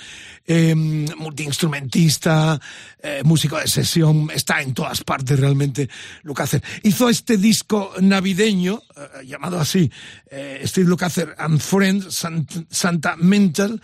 Eh, 0.45 0.75
multiinstrumentista, 0.75 2.59
eh, 3.01 3.21
músico 3.23 3.57
de 3.57 3.69
sesión, 3.69 4.29
está 4.33 4.61
en 4.61 4.73
todas 4.73 5.05
partes 5.05 5.39
realmente 5.39 5.89
Lukather. 6.23 6.61
Hizo 6.83 7.07
este 7.07 7.37
disco 7.37 7.93
navideño, 8.01 8.81
eh, 8.93 9.25
llamado 9.25 9.57
así, 9.57 9.89
Steve 10.65 10.89
Lukather 10.89 11.33
and 11.37 11.61
Friends, 11.61 12.13
Sant 12.13 12.51
Santa 12.69 13.15
Mental, 13.15 13.81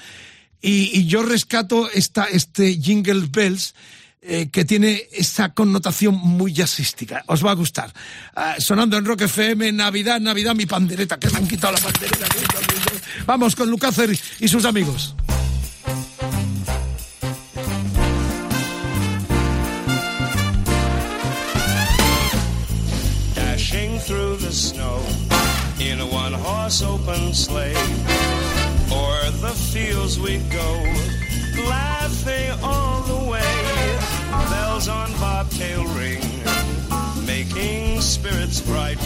y, 0.61 0.99
y, 0.99 1.05
yo 1.05 1.23
rescato 1.23 1.89
esta, 1.91 2.25
este 2.25 2.73
Jingle 2.73 3.27
Bells, 3.29 3.73
eh, 4.25 4.49
que 4.49 4.63
tiene 4.63 5.09
esa 5.11 5.53
connotación 5.53 6.15
muy 6.15 6.53
jazzística. 6.53 7.23
Os 7.27 7.45
va 7.45 7.51
a 7.51 7.55
gustar. 7.55 7.91
Uh, 8.35 8.59
sonando 8.61 8.95
en 8.95 9.03
Rock 9.03 9.23
FM, 9.23 9.73
Navidad, 9.73 10.21
Navidad, 10.21 10.55
mi 10.55 10.65
pandereta, 10.65 11.19
que 11.19 11.29
me 11.29 11.39
han 11.39 11.47
quitado 11.47 11.73
la 11.73 11.79
pandereta. 11.79 12.25
Vamos 13.25 13.53
con 13.53 13.69
Lukather 13.69 14.17
y 14.39 14.47
sus 14.47 14.63
amigos. 14.63 15.13
Dashing 23.35 23.99
through 23.99 24.37
the 24.37 24.51
snow 24.53 25.01
in 25.79 25.99
a 25.99 26.05
one 26.05 26.33
horse 26.33 26.81
open 26.81 27.33
sleigh, 27.33 27.75
o'er 28.89 29.31
the 29.41 29.53
fields 29.73 30.17
we 30.17 30.37
go, 30.49 31.67
laughing 31.67 32.51
all 32.63 33.01
the 33.01 33.29
way 33.29 33.62
bells 34.85 34.87
on 34.87 35.11
bobtail 35.19 35.83
ring, 35.95 36.21
making 37.25 38.01
spirits 38.01 38.61
bright. 38.61 38.97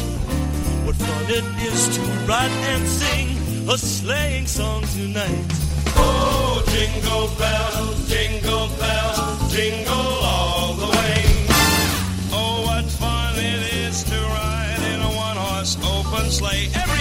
What 0.85 0.95
fun 0.95 1.25
it 1.29 1.43
is 1.65 1.95
to 1.95 2.01
ride 2.27 2.51
and 2.51 2.87
sing 2.87 3.37
a 3.69 3.77
sleighing 3.77 4.47
song 4.47 4.83
tonight. 4.95 5.45
Oh, 5.95 6.63
jingle 6.67 7.27
bells, 7.37 8.09
jingle 8.09 8.67
bells, 8.79 9.53
jingle 9.53 10.13
all 10.23 10.73
the 10.73 10.87
way. 10.87 11.23
Oh, 12.31 12.63
what 12.65 12.85
fun 12.85 13.35
it 13.35 13.73
is 13.73 14.03
to 14.03 14.15
ride 14.15 14.93
in 14.93 15.01
a 15.01 15.11
one-horse 15.15 15.77
open 15.83 16.31
sleigh. 16.31 16.69
Everybody! 16.73 16.96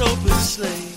Open 0.00 0.28
sleigh. 0.40 0.95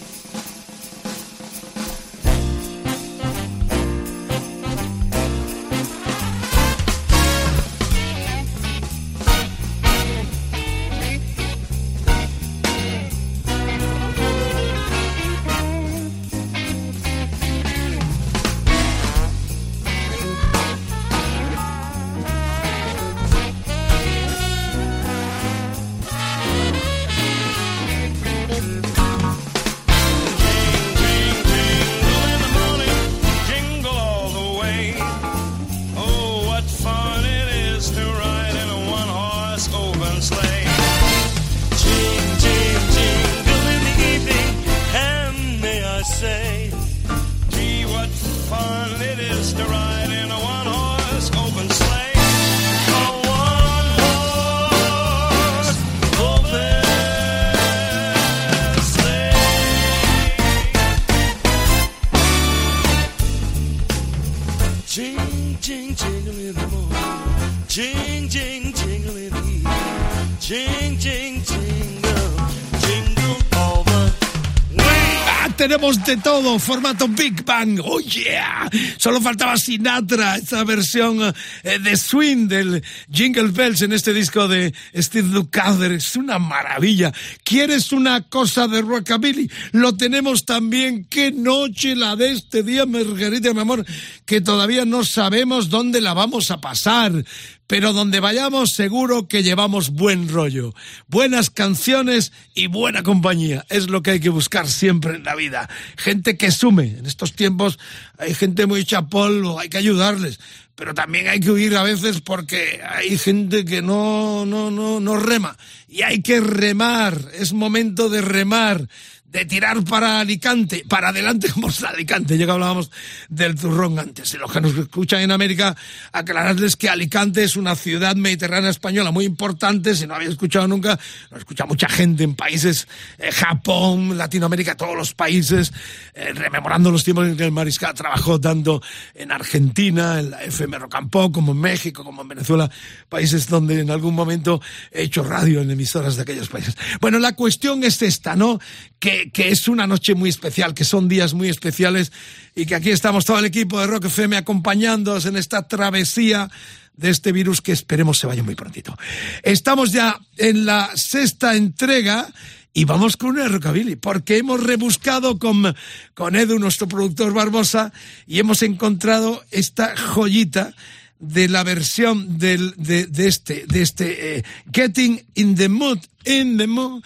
Hablamos 75.89 75.98
de 76.05 76.17
todo, 76.17 76.59
formato 76.59 77.07
Big 77.07 77.43
Bang, 77.43 77.79
oh 77.83 77.99
yeah. 77.99 78.69
Solo 78.97 79.21
faltaba 79.21 79.57
Sinatra, 79.57 80.38
esta 80.38 80.63
versión 80.63 81.33
eh, 81.63 81.79
de 81.79 81.97
swing 81.97 82.47
del 82.47 82.83
Jingle 83.12 83.49
Bells 83.49 83.81
en 83.81 83.93
este 83.93 84.13
disco 84.13 84.47
de 84.47 84.73
Steve 84.95 85.29
Lukather. 85.29 85.91
Es 85.93 86.15
una 86.15 86.39
maravilla. 86.39 87.12
¿Quieres 87.43 87.91
una 87.91 88.21
cosa 88.21 88.67
de 88.67 88.81
rockabilly? 88.81 89.49
Lo 89.71 89.95
tenemos 89.95 90.45
también. 90.45 91.05
Qué 91.05 91.31
noche 91.31 91.95
la 91.95 92.15
de 92.15 92.31
este 92.31 92.63
día, 92.63 92.85
Margarita, 92.85 93.53
mi 93.53 93.62
amor, 93.62 93.85
que 94.25 94.41
todavía 94.41 94.85
no 94.85 95.03
sabemos 95.03 95.69
dónde 95.69 96.01
la 96.01 96.13
vamos 96.13 96.51
a 96.51 96.62
pasar. 96.62 97.23
Pero 97.69 97.93
donde 97.93 98.19
vayamos 98.19 98.73
seguro 98.73 99.27
que 99.27 99.43
llevamos 99.43 99.91
buen 99.91 100.27
rollo, 100.27 100.73
buenas 101.07 101.51
canciones 101.51 102.33
y 102.55 102.65
buena 102.65 103.03
compañía. 103.03 103.63
Es 103.69 103.91
lo 103.91 104.01
que 104.01 104.09
hay 104.09 104.19
que 104.19 104.29
buscar 104.29 104.67
siempre 104.67 105.17
en 105.17 105.23
la 105.23 105.35
vida. 105.35 105.69
Gente 105.97 106.38
que 106.38 106.52
sume. 106.52 106.97
En 106.97 107.06
estos 107.06 107.34
tiempos 107.34 107.80
hay 108.17 108.34
gente 108.34 108.65
muy 108.65 108.82
hecha 108.82 109.08
polvo, 109.08 109.60
hay 109.60 109.69
que 109.69 109.78
ayudarles. 109.78 110.39
Pero 110.75 110.93
también 110.93 111.28
hay 111.28 111.41
que 111.41 111.52
huir 111.52 111.75
a 111.75 111.84
veces 111.84 112.21
porque 112.21 112.82
hay 112.88 113.17
gente 113.17 113.65
que 113.65 113.82
no, 113.82 114.45
no, 114.45 114.71
no, 114.71 114.99
no 114.99 115.17
rema. 115.17 115.58
Y 115.89 116.04
hay 116.04 116.21
que 116.21 116.39
remar. 116.39 117.19
Es 117.34 117.52
momento 117.52 118.08
de 118.08 118.21
remar 118.21 118.88
de 119.31 119.45
tirar 119.45 119.83
para 119.83 120.19
Alicante, 120.19 120.83
para 120.87 121.09
adelante 121.09 121.49
como 121.53 121.69
Alicante, 121.87 122.37
ya 122.37 122.45
que 122.45 122.51
hablábamos 122.51 122.89
del 123.29 123.55
turrón 123.55 123.99
antes. 123.99 124.33
Y 124.33 124.37
los 124.37 124.51
que 124.51 124.61
nos 124.61 124.75
escuchan 124.75 125.21
en 125.21 125.31
América, 125.31 125.75
aclararles 126.11 126.75
que 126.75 126.89
Alicante 126.89 127.43
es 127.43 127.55
una 127.55 127.75
ciudad 127.75 128.15
mediterránea 128.15 128.69
española 128.69 129.11
muy 129.11 129.25
importante, 129.25 129.93
si 129.95 130.07
no 130.07 130.15
habéis 130.15 130.31
escuchado 130.31 130.67
nunca, 130.67 130.99
lo 131.29 131.37
escucha 131.37 131.65
mucha 131.65 131.87
gente 131.87 132.23
en 132.23 132.35
países, 132.35 132.87
eh, 133.17 133.31
Japón, 133.31 134.17
Latinoamérica, 134.17 134.75
todos 134.75 134.95
los 134.95 135.13
países, 135.13 135.71
eh, 136.13 136.33
rememorando 136.33 136.91
los 136.91 137.03
tiempos 137.03 137.27
en 137.27 137.37
que 137.37 137.45
el 137.45 137.51
Mariscal 137.51 137.93
trabajó 137.93 138.39
tanto 138.41 138.81
en 139.13 139.31
Argentina, 139.31 140.19
en 140.19 140.31
la 140.31 140.43
FM 140.43 140.79
Rocampo, 140.79 141.31
como 141.31 141.51
en 141.51 141.59
México, 141.59 142.03
como 142.03 142.23
en 142.23 142.29
Venezuela, 142.29 142.69
países 143.07 143.47
donde 143.47 143.79
en 143.79 143.91
algún 143.91 144.15
momento 144.15 144.61
he 144.91 145.03
hecho 145.03 145.23
radio 145.23 145.61
en 145.61 145.69
emisoras 145.69 146.15
de 146.15 146.23
aquellos 146.23 146.49
países. 146.49 146.75
Bueno, 146.99 147.19
la 147.19 147.33
cuestión 147.33 147.83
es 147.83 148.01
esta, 148.01 148.35
¿no? 148.35 148.59
Que 148.99 149.18
que, 149.34 149.49
es 149.49 149.67
una 149.67 149.88
noche 149.88 150.15
muy 150.15 150.29
especial, 150.29 150.73
que 150.73 150.84
son 150.84 151.08
días 151.08 151.34
muy 151.34 151.49
especiales 151.49 152.12
y 152.55 152.65
que 152.65 152.75
aquí 152.75 152.89
estamos 152.89 153.25
todo 153.25 153.39
el 153.39 153.45
equipo 153.45 153.79
de 153.79 153.88
Rock 153.88 154.05
FM 154.05 154.38
acompañándoos 154.38 155.25
en 155.25 155.36
esta 155.36 155.67
travesía 155.67 156.49
de 156.95 157.10
este 157.10 157.32
virus 157.32 157.62
que 157.62 157.71
esperemos 157.71 158.17
se 158.17 158.27
vaya 158.27 158.43
muy 158.43 158.55
prontito. 158.55 158.97
Estamos 159.43 159.91
ya 159.91 160.19
en 160.38 160.65
la 160.65 160.91
sexta 160.95 161.55
entrega 161.55 162.27
y 162.73 162.86
vamos 162.86 163.17
con 163.17 163.32
una 163.32 163.47
rockabilly, 163.47 163.95
porque 163.95 164.38
hemos 164.38 164.62
rebuscado 164.62 165.39
con, 165.39 165.75
con 166.13 166.36
Edu, 166.36 166.60
nuestro 166.60 166.88
productor 166.88 167.34
Barbosa, 167.34 167.91
y 168.27 168.39
hemos 168.39 168.62
encontrado 168.62 169.43
esta 169.51 169.97
joyita 169.97 170.73
de 171.19 171.49
la 171.49 171.63
versión 171.63 172.38
del, 172.38 172.73
de, 172.77 173.05
de 173.05 173.27
este, 173.27 173.65
de 173.67 173.82
este 173.82 174.38
eh, 174.38 174.43
Getting 174.71 175.21
in 175.36 175.55
the 175.55 175.69
Mood, 175.69 175.99
in 176.25 176.58
the 176.58 176.67
Mood, 176.67 177.03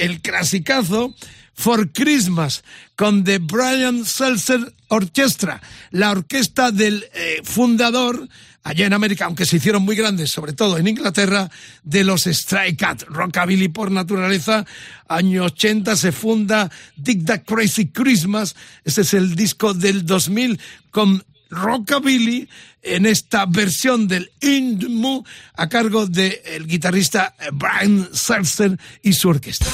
el 0.00 0.20
clasicazo 0.20 1.14
For 1.54 1.90
Christmas 1.90 2.62
con 2.94 3.24
The 3.24 3.38
Brian 3.38 4.04
Seltzer 4.04 4.74
Orchestra, 4.88 5.62
la 5.90 6.10
orquesta 6.10 6.70
del 6.70 7.06
eh, 7.14 7.40
fundador 7.42 8.28
allá 8.62 8.86
en 8.86 8.92
América, 8.92 9.26
aunque 9.26 9.46
se 9.46 9.56
hicieron 9.56 9.84
muy 9.84 9.94
grandes, 9.94 10.32
sobre 10.32 10.52
todo 10.52 10.76
en 10.76 10.88
Inglaterra, 10.88 11.48
de 11.84 12.02
los 12.02 12.24
Stray 12.24 12.74
Cat, 12.74 13.04
Rockabilly 13.04 13.68
por 13.68 13.92
naturaleza, 13.92 14.66
año 15.08 15.44
80 15.44 15.94
se 15.94 16.10
funda 16.10 16.68
Dick 16.96 17.24
That 17.24 17.42
Crazy 17.46 17.86
Christmas, 17.86 18.56
ese 18.84 19.02
es 19.02 19.14
el 19.14 19.36
disco 19.36 19.72
del 19.72 20.04
2000 20.04 20.58
con 20.90 21.24
rockabilly 21.50 22.48
en 22.82 23.06
esta 23.06 23.46
versión 23.46 24.08
del 24.08 24.30
Indmu 24.40 25.24
a 25.54 25.68
cargo 25.68 26.06
del 26.06 26.40
el 26.44 26.66
guitarrista 26.66 27.34
Brian 27.52 28.08
Seltzer 28.12 28.78
y 29.02 29.12
su 29.12 29.28
orquesta. 29.28 29.66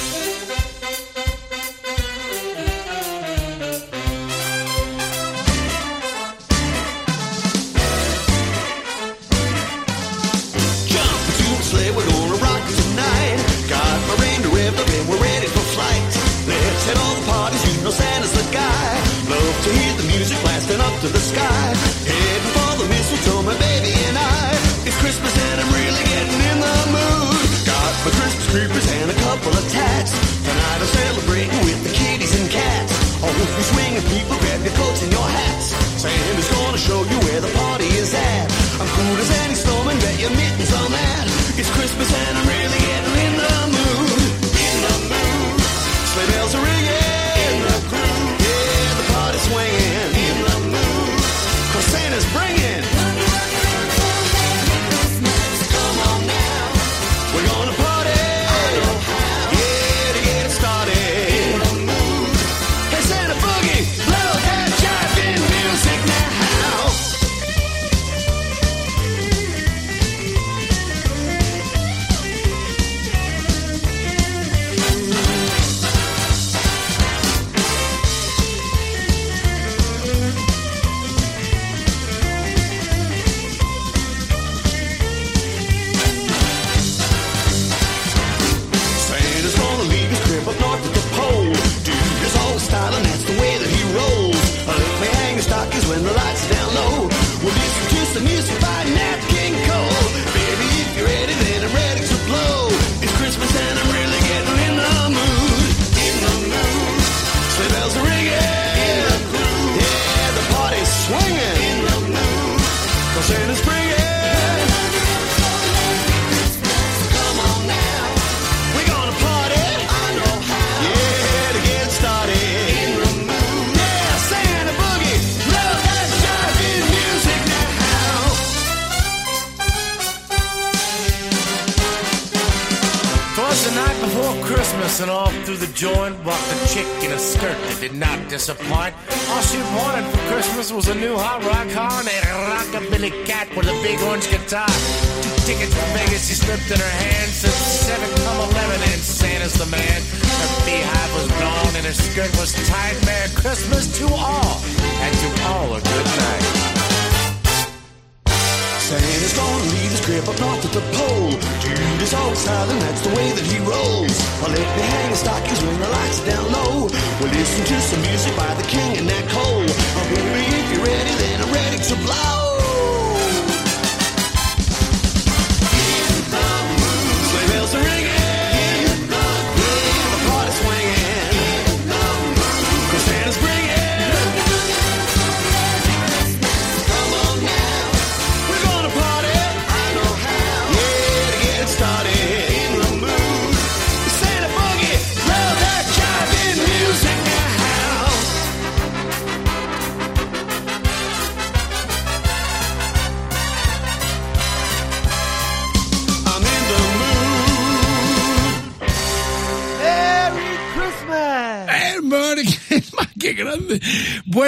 The 18.33 18.51
guy. 18.51 19.12
Love 19.33 19.57
to 19.65 19.71
hear 19.73 19.93
the 19.97 20.07
music 20.13 20.37
blasting 20.45 20.81
up 20.81 20.93
to 21.01 21.09
the 21.09 21.23
sky. 21.33 21.65
Heading 22.05 22.53
for 22.53 22.73
the 22.85 22.87
mistletoe, 22.93 23.41
my 23.49 23.57
baby 23.57 23.97
and 24.05 24.17
I. 24.21 24.53
It's 24.85 24.99
Christmas 25.01 25.33
and 25.33 25.57
I'm 25.57 25.71
really 25.73 26.05
getting 26.05 26.43
in 26.53 26.59
the 26.61 26.77
mood. 26.93 27.49
Got 27.65 27.93
my 28.05 28.13
Christmas 28.13 28.47
creepers 28.53 28.89
and 28.93 29.09
a 29.09 29.19
couple 29.25 29.53
of 29.57 29.65
tats. 29.73 30.13
Tonight 30.45 30.79
I'm 30.85 30.93
celebrating 31.01 31.61
with 31.65 31.81
the 31.81 31.93
kitties 31.97 32.37
and 32.37 32.51
cats. 32.53 32.93
All 33.25 33.33
you 33.33 33.65
swinging 33.73 34.05
people, 34.13 34.37
grab 34.37 34.61
your 34.69 34.77
coats 34.77 35.01
and 35.01 35.09
your 35.09 35.25
hats. 35.25 35.73
Santa's 35.97 36.51
gonna 36.53 36.77
show 36.77 37.01
you 37.01 37.19
where 37.25 37.41
the 37.41 37.53
party 37.57 37.89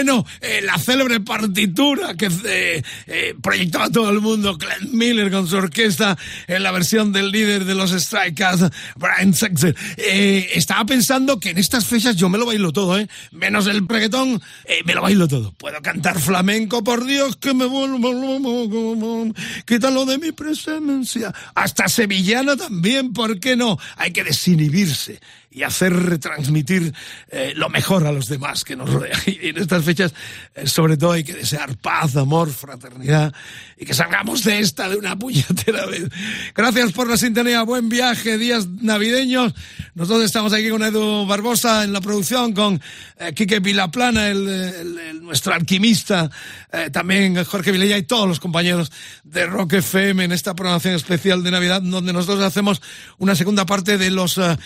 Bueno, 0.05 0.27
eh, 0.43 0.61
la 0.63 0.77
célebre 0.77 1.21
partitura 1.21 2.15
que 2.15 2.27
eh, 2.27 2.83
eh, 3.07 3.35
proyectó 3.41 3.81
a 3.81 3.89
todo 3.89 4.11
el 4.11 4.21
mundo 4.21 4.59
Glenn 4.59 4.95
Miller 4.95 5.31
con 5.31 5.49
su 5.49 5.57
orquesta 5.57 6.19
en 6.47 6.63
la 6.63 6.73
versión 6.73 7.11
del 7.11 7.31
líder 7.31 7.65
de 7.65 7.75
los 7.75 7.91
Strike 7.91 8.37
Cats, 8.37 8.71
Brian 8.97 9.33
Setzer. 9.33 9.75
Eh, 9.97 10.51
estaba 10.53 10.85
pensando 10.85 11.41
que 11.41 11.49
en 11.53 11.57
estas 11.57 11.87
fechas 11.87 12.17
yo 12.17 12.29
me 12.29 12.37
lo 12.37 12.45
bailo 12.45 12.71
todo. 12.71 12.99
Menos 13.31 13.67
el 13.67 13.89
reggaetón, 13.89 14.43
me 14.85 14.95
lo 14.95 15.01
bailo 15.01 15.27
todo. 15.27 15.53
Puedo 15.53 15.81
cantar 15.81 16.21
flamenco, 16.21 16.85
por 16.85 17.07
Dios, 17.07 17.37
que 17.37 17.55
me 17.55 17.65
vuelvo... 17.65 19.33
Quítalo 19.65 20.05
de 20.05 20.19
mi 20.19 20.33
presencia. 20.33 21.33
Hasta 21.55 21.89
sevillana 21.89 22.59
también, 22.59 23.15
¿por 23.15 23.41
qué 23.41 23.57
no? 23.57 23.79
Hay 23.97 24.13
que 24.13 24.23
desinhibirse 24.23 25.19
y 25.55 25.63
hacer 25.63 25.93
retransmitir 25.95 26.93
eh, 27.31 27.53
lo 27.55 27.69
mejor 27.71 28.07
a 28.07 28.13
los 28.13 28.27
demás 28.29 28.65
que 28.65 28.77
nos 28.77 28.93
rodean. 28.93 29.19
Y 29.27 29.49
en 29.51 29.59
estas 29.59 29.85
fechas, 29.85 30.13
eh, 30.55 30.67
sobre 30.67 30.97
todo, 30.97 31.13
hay 31.13 31.23
que 31.25 31.33
desear 31.33 31.77
paz, 31.79 32.17
amor, 32.17 32.51
fraternidad 32.53 33.33
y 33.79 33.85
que 33.87 33.95
salgamos 33.95 34.43
de 34.45 34.59
esta 34.59 34.89
de 34.89 34.97
una 34.97 35.17
puñetera 35.19 35.87
vez. 35.91 36.09
Gracias 36.55 36.93
por 36.93 37.09
la 37.09 37.17
sintonía, 37.17 37.63
buen 37.63 37.89
viaje, 37.89 38.37
días 38.37 38.67
navideños. 38.69 39.55
Nosotros 39.95 40.25
estamos 40.25 40.53
aquí 40.53 40.69
con 40.69 40.83
Edu 40.83 41.25
Barbosa 41.27 41.85
en 41.85 41.93
la 41.93 42.01
producción, 42.01 42.53
con 42.53 42.81
eh, 43.19 43.33
Quique 43.33 43.61
Vilaplana, 43.61 44.29
el, 44.29 44.49
el- 44.49 44.99
el- 44.99 45.23
nuestro 45.25 45.55
alquimista, 45.55 46.31
eh, 46.73 46.91
también 46.91 47.43
Jorge 47.45 47.73
Vilella 47.73 47.97
y 47.97 48.03
todos 48.03 48.29
los 48.29 48.41
compañeros 48.41 48.91
de 49.23 49.47
Rock 49.47 49.75
FM 49.75 50.25
en 50.25 50.33
esta 50.33 50.55
programación 50.55 50.95
especial 50.95 51.43
de 51.43 51.51
Navidad, 51.51 51.81
donde 51.81 52.13
nosotros 52.13 52.43
hacemos 52.43 52.83
una 53.19 53.35
segunda 53.35 53.65
parte 53.65 53.97
de 53.99 54.11
los 54.11 54.37
eh, 54.39 54.57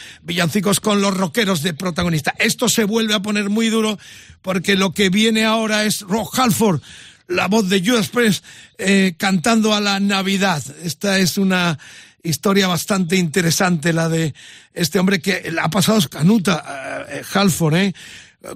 con 0.80 1.00
los 1.00 1.16
rockeros 1.16 1.62
de 1.62 1.74
protagonista. 1.74 2.34
Esto 2.38 2.68
se 2.68 2.84
vuelve 2.84 3.14
a 3.14 3.22
poner 3.22 3.50
muy 3.50 3.68
duro 3.68 3.98
porque 4.42 4.76
lo 4.76 4.92
que 4.92 5.10
viene 5.10 5.44
ahora 5.44 5.84
es 5.84 6.00
Rock 6.02 6.38
Halford, 6.38 6.80
la 7.26 7.48
voz 7.48 7.68
de 7.68 7.84
Judas 7.84 8.08
Priest 8.08 8.44
eh, 8.78 9.14
cantando 9.16 9.74
a 9.74 9.80
la 9.80 10.00
Navidad. 10.00 10.62
Esta 10.82 11.18
es 11.18 11.38
una 11.38 11.78
historia 12.22 12.66
bastante 12.66 13.16
interesante, 13.16 13.92
la 13.92 14.08
de 14.08 14.34
este 14.74 14.98
hombre 14.98 15.20
que 15.20 15.52
ha 15.60 15.70
pasado 15.70 16.00
canuta, 16.10 17.06
eh, 17.08 17.22
Halford, 17.32 17.74
¿eh? 17.76 17.94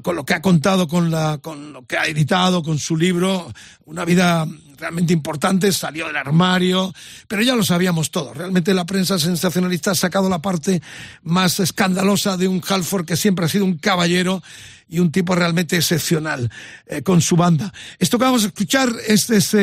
con 0.03 0.17
lo 0.17 0.25
que 0.25 0.35
ha 0.35 0.43
contado, 0.43 0.89
con, 0.89 1.11
la, 1.11 1.39
con 1.39 1.73
lo 1.73 1.87
que 1.87 1.97
ha 1.97 2.07
editado, 2.07 2.63
con 2.63 2.79
su 2.79 2.97
libro, 2.97 3.53
una 3.85 4.05
vida 4.05 4.47
realmente 4.83 5.13
importante, 5.13 5.71
salió 5.71 6.09
del 6.09 6.17
armario, 6.17 6.93
pero 7.29 7.41
ya 7.43 7.55
lo 7.55 7.63
sabíamos 7.63 8.11
todos. 8.11 8.37
Realmente 8.37 8.75
la 8.75 8.85
prensa 8.85 9.17
sensacionalista 9.17 9.93
ha 9.93 9.95
sacado 9.95 10.29
la 10.29 10.43
parte 10.43 10.83
más 11.23 11.61
escandalosa 11.61 12.37
de 12.37 12.49
un 12.49 12.61
Halford 12.69 13.07
que 13.07 13.17
siempre 13.17 13.45
ha 13.45 13.49
sido 13.49 13.65
un 13.65 13.79
caballero 13.79 14.43
y 14.89 14.99
un 14.99 15.13
tipo 15.13 15.35
realmente 15.37 15.77
excepcional 15.77 16.51
eh, 16.87 17.03
con 17.03 17.21
su 17.23 17.37
banda. 17.37 17.73
Esto 18.01 18.19
que 18.19 18.25
vamos 18.25 18.43
a 18.43 18.49
escuchar 18.49 18.91
es, 19.07 19.31
es, 19.31 19.55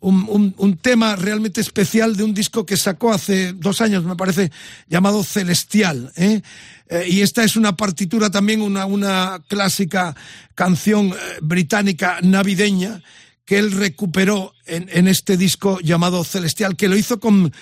un, 0.00 0.24
un- 0.28 0.54
un 0.56 0.76
tema 0.78 1.16
realmente 1.16 1.60
especial 1.60 2.16
de 2.16 2.22
un 2.22 2.32
disco 2.32 2.64
que 2.64 2.76
sacó 2.76 3.12
hace 3.12 3.52
dos 3.52 3.80
años, 3.80 4.04
me 4.04 4.14
parece, 4.16 4.50
llamado 4.88 5.24
Celestial. 5.24 6.12
¿eh? 6.16 6.40
Eh, 6.88 7.06
y 7.08 7.20
esta 7.22 7.42
es 7.44 7.56
una 7.56 7.76
partitura 7.76 8.30
también, 8.30 8.62
una, 8.62 8.86
una 8.86 9.40
clásica 9.48 10.14
canción 10.54 11.08
eh, 11.08 11.14
británica 11.42 12.18
navideña 12.22 13.02
que 13.50 13.58
él 13.58 13.72
recuperó 13.72 14.54
en, 14.64 15.08
este 15.08 15.36
disco 15.36 15.80
llamado 15.80 16.22
Celestial, 16.22 16.76
que 16.76 16.86
lo 16.86 16.96
hizo 16.96 17.18
con, 17.18 17.52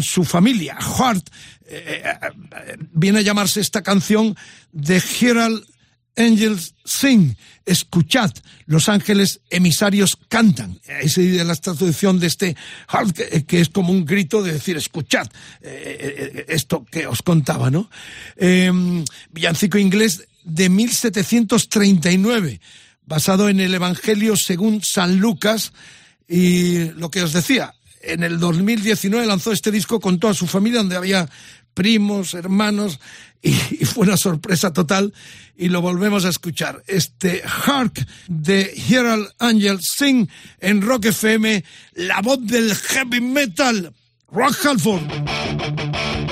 su 0.00 0.22
familia. 0.22 0.76
Hart 0.78 1.28
eh, 1.66 2.04
eh, 2.04 2.12
eh, 2.22 2.76
viene 2.92 3.18
a 3.18 3.22
llamarse 3.22 3.60
esta 3.60 3.82
canción 3.82 4.36
The 4.72 5.02
Herald 5.20 5.66
Angels 6.16 6.76
Sing. 6.84 7.36
Escuchad, 7.64 8.30
los 8.66 8.88
ángeles 8.88 9.40
emisarios 9.50 10.16
cantan. 10.28 10.78
Esa 10.86 11.20
es 11.20 11.44
la 11.44 11.56
traducción 11.56 12.20
de 12.20 12.28
este 12.28 12.56
Hart, 12.86 13.18
que, 13.48 13.60
es 13.60 13.68
como 13.70 13.92
un 13.92 14.04
grito 14.04 14.44
de 14.44 14.52
decir, 14.52 14.76
escuchad 14.76 15.26
esto 15.60 16.84
que 16.84 17.08
os 17.08 17.22
contaba, 17.22 17.68
¿no? 17.68 17.90
Villancico 19.32 19.76
inglés 19.76 20.28
de 20.44 20.68
1739 20.68 22.60
basado 23.06 23.48
en 23.48 23.60
el 23.60 23.74
Evangelio 23.74 24.36
según 24.36 24.82
San 24.82 25.18
Lucas 25.18 25.72
y 26.28 26.90
lo 26.90 27.10
que 27.10 27.22
os 27.22 27.32
decía, 27.32 27.74
en 28.02 28.22
el 28.22 28.38
2019 28.38 29.26
lanzó 29.26 29.52
este 29.52 29.70
disco 29.70 30.00
con 30.00 30.18
toda 30.18 30.34
su 30.34 30.46
familia 30.46 30.80
donde 30.80 30.96
había 30.96 31.28
primos, 31.74 32.34
hermanos 32.34 32.98
y, 33.42 33.52
fue 33.84 34.06
una 34.06 34.16
sorpresa 34.16 34.72
total 34.72 35.12
y 35.56 35.68
lo 35.68 35.80
volvemos 35.80 36.24
a 36.24 36.30
escuchar. 36.30 36.82
Este 36.86 37.42
Hark 37.44 38.06
de 38.28 38.74
Herald 38.88 39.28
Angel 39.38 39.78
Sing 39.80 40.28
en 40.60 40.82
Rock 40.82 41.06
FM, 41.06 41.64
la 41.94 42.20
voz 42.22 42.38
del 42.42 42.74
heavy 42.74 43.20
metal, 43.20 43.92
Rock 44.30 44.56
Halford. 44.64 46.25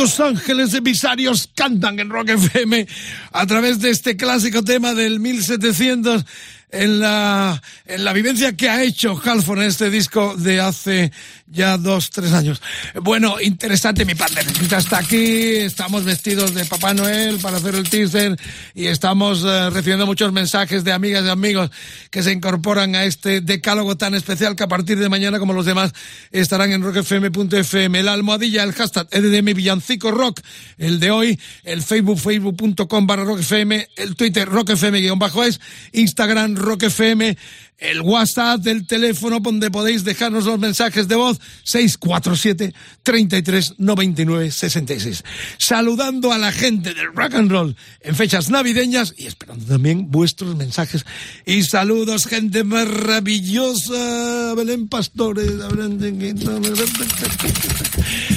Los 0.00 0.18
Ángeles 0.18 0.72
Emisarios 0.72 1.50
cantan 1.54 2.00
en 2.00 2.08
Rock 2.08 2.30
FM 2.30 2.86
a 3.32 3.46
través 3.46 3.80
de 3.80 3.90
este 3.90 4.16
clásico 4.16 4.64
tema 4.64 4.94
del 4.94 5.20
1700 5.20 6.24
en 6.72 7.00
la, 7.00 7.60
en 7.86 8.04
la 8.04 8.12
vivencia 8.12 8.56
que 8.56 8.68
ha 8.68 8.82
hecho 8.82 9.20
Halford 9.22 9.62
en 9.62 9.68
este 9.68 9.90
disco 9.90 10.34
de 10.36 10.60
hace 10.60 11.12
ya 11.46 11.76
dos, 11.76 12.10
tres 12.10 12.32
años. 12.32 12.62
Bueno, 13.02 13.40
interesante, 13.40 14.04
mi 14.04 14.14
padre 14.14 14.42
está 14.76 14.98
aquí, 14.98 15.56
estamos 15.56 16.04
vestidos 16.04 16.54
de 16.54 16.64
Papá 16.64 16.94
Noel 16.94 17.38
para 17.38 17.56
hacer 17.56 17.74
el 17.74 17.88
teaser 17.88 18.38
y 18.74 18.86
estamos 18.86 19.42
eh, 19.44 19.70
recibiendo 19.70 20.06
muchos 20.06 20.32
mensajes 20.32 20.84
de 20.84 20.92
amigas 20.92 21.24
y 21.24 21.28
amigos 21.28 21.70
que 22.10 22.22
se 22.22 22.32
incorporan 22.32 22.94
a 22.94 23.04
este 23.04 23.40
decálogo 23.40 23.96
tan 23.96 24.14
especial 24.14 24.54
que 24.54 24.62
a 24.62 24.68
partir 24.68 24.98
de 24.98 25.08
mañana, 25.08 25.38
como 25.38 25.52
los 25.52 25.66
demás, 25.66 25.92
estarán 26.30 26.72
en 26.72 26.82
rockfm.fm. 26.82 27.98
El 27.98 28.08
almohadilla, 28.08 28.62
el 28.62 28.72
hashtag 28.72 29.08
EDM 29.10 29.54
Villancico 29.54 30.10
Rock, 30.12 30.40
el 30.78 31.00
de 31.00 31.10
hoy, 31.10 31.40
el 31.64 31.82
Facebook, 31.82 32.18
facebook.com 32.18 33.06
barra 33.06 33.24
rockfm, 33.24 33.86
el 33.96 34.14
Twitter 34.14 34.48
rockfm-es, 34.48 35.60
Instagram 35.92 36.59
rockfm, 36.60 37.36
el 37.78 38.00
WhatsApp 38.02 38.60
del 38.60 38.86
teléfono 38.86 39.40
donde 39.40 39.70
podéis 39.70 40.04
dejarnos 40.04 40.44
los 40.44 40.58
mensajes 40.58 41.08
de 41.08 41.16
voz 41.16 41.40
647 41.64 42.74
33 43.02 43.74
99 43.78 44.50
66. 44.50 45.24
Saludando 45.58 46.32
a 46.32 46.38
la 46.38 46.52
gente 46.52 46.94
del 46.94 47.14
rock 47.14 47.34
and 47.34 47.50
roll 47.50 47.76
en 48.02 48.14
fechas 48.14 48.50
navideñas 48.50 49.14
y 49.16 49.26
esperando 49.26 49.64
también 49.64 50.10
vuestros 50.10 50.54
mensajes. 50.56 51.04
Y 51.46 51.62
saludos 51.62 52.26
gente 52.26 52.64
maravillosa. 52.64 54.54
Belén 54.54 54.88
Pastores 54.88 55.50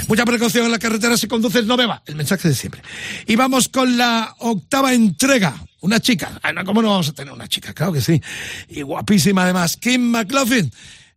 mucha 0.07 0.25
precaución 0.25 0.65
en 0.65 0.71
la 0.71 0.79
carretera 0.79 1.17
si 1.17 1.27
conduces 1.27 1.65
no 1.65 1.77
beba. 1.77 2.01
El 2.05 2.15
mensaje 2.15 2.47
de 2.47 2.55
siempre. 2.55 2.81
Y 3.27 3.35
vamos 3.35 3.67
con 3.69 3.97
la 3.97 4.35
octava 4.39 4.93
entrega 4.93 5.55
una 5.83 5.99
chica. 5.99 6.39
Ah, 6.41 6.53
¿Cómo 6.63 6.81
no 6.81 6.89
vamos 6.89 7.09
a 7.09 7.13
tener 7.13 7.33
una 7.33 7.47
chica? 7.47 7.73
Claro 7.73 7.91
que 7.91 8.01
sí. 8.01 8.21
Y 8.69 8.81
guapísima 8.81 9.43
además. 9.43 9.77
Kim 9.77 10.01
McLaughlin 10.11 10.71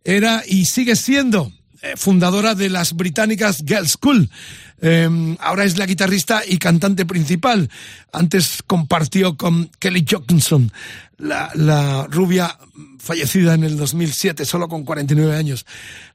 era 0.04 0.42
y 0.46 0.64
sigue 0.64 0.96
siendo 0.96 1.52
fundadora 1.96 2.54
de 2.54 2.70
las 2.70 2.94
británicas 2.94 3.62
Girls 3.66 3.92
School. 3.92 4.30
Eh, 4.80 5.36
ahora 5.40 5.64
es 5.64 5.78
la 5.78 5.86
guitarrista 5.86 6.42
y 6.46 6.58
cantante 6.58 7.06
principal. 7.06 7.70
Antes 8.12 8.62
compartió 8.66 9.36
con 9.36 9.70
Kelly 9.78 10.04
Johnson, 10.08 10.72
la, 11.18 11.50
la 11.54 12.06
rubia 12.10 12.58
fallecida 12.98 13.54
en 13.54 13.64
el 13.64 13.76
2007, 13.76 14.44
solo 14.44 14.68
con 14.68 14.84
49 14.84 15.36
años. 15.36 15.64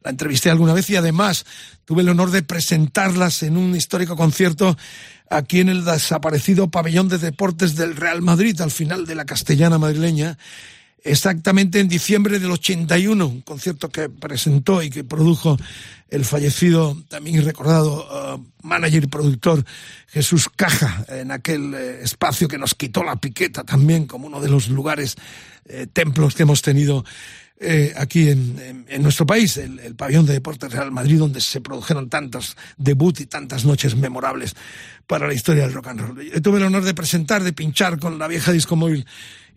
La 0.03 0.12
entrevisté 0.12 0.49
alguna 0.49 0.74
vez 0.74 0.89
y 0.89 0.95
además 0.95 1.45
tuve 1.86 2.01
el 2.01 2.09
honor 2.09 2.32
de 2.32 2.43
presentarlas 2.43 3.43
en 3.43 3.57
un 3.57 3.76
histórico 3.76 4.16
concierto 4.16 4.78
aquí 5.30 5.62
en 5.62 5.70
el 5.70 5.86
desaparecido 5.86 6.70
pabellón 6.70 7.07
de 7.07 7.18
deportes 7.18 7.76
del 7.76 7.95
Real 7.95 8.22
Madrid, 8.22 8.59
al 8.62 8.72
final 8.72 9.05
de 9.05 9.16
la 9.16 9.26
castellana 9.26 9.78
madrileña, 9.78 10.38
exactamente 11.04 11.80
en 11.80 11.88
diciembre 11.88 12.39
del 12.39 12.52
81, 12.52 13.26
un 13.26 13.41
concierto 13.41 13.89
que 13.89 14.10
presentó 14.10 14.82
y 14.82 14.89
que 14.89 15.04
produjo 15.04 15.58
el 16.10 16.26
fallecido, 16.26 16.97
también 17.08 17.43
recordado, 17.43 18.36
uh, 18.36 18.68
manager 18.68 19.04
y 19.04 19.08
productor 19.08 19.64
Jesús 20.08 20.49
Caja, 20.54 21.06
en 21.08 21.32
aquel 21.32 21.74
eh, 21.74 22.04
espacio 22.04 22.47
que 22.47 22.58
nos 22.58 22.76
quitó 22.76 23.04
la 23.04 23.16
piqueta 23.16 23.64
también 23.64 24.06
como 24.06 24.28
uno 24.28 24.41
de 24.41 24.49
los 24.49 24.70
lugares, 24.70 25.16
eh, 25.66 25.88
templos 25.91 26.36
que 26.36 26.43
hemos 26.43 26.62
tenido 26.62 27.06
eh, 27.64 27.93
aquí 27.95 28.28
en, 28.30 28.86
nuestro 29.04 29.26
país, 29.26 29.56
el, 29.58 29.80
el, 29.80 29.95
pabellón 29.95 30.26
de 30.26 30.34
deportes 30.34 30.74
Real 30.74 30.91
Madrid, 30.91 31.20
donde 31.20 31.39
se 31.39 31.62
produjeron 31.62 32.10
tantos 32.10 32.58
debuts 32.78 33.22
y 33.22 33.28
tantas 33.28 33.66
noches 33.66 33.95
memorables 33.95 34.56
para 35.06 35.28
la 35.28 35.34
historia 35.34 35.64
del 35.64 35.74
rock 35.74 35.88
and 35.88 35.99
roll. 36.02 36.22
Yo 36.24 36.41
tuve 36.41 36.58
el 36.58 36.64
honor 36.64 36.84
de 36.84 36.95
presentar, 36.95 37.43
de 37.43 37.54
pinchar 37.54 37.99
con 37.99 38.18
la 38.18 38.28
vieja 38.28 38.52
disco 38.52 38.76
móvil 38.76 39.06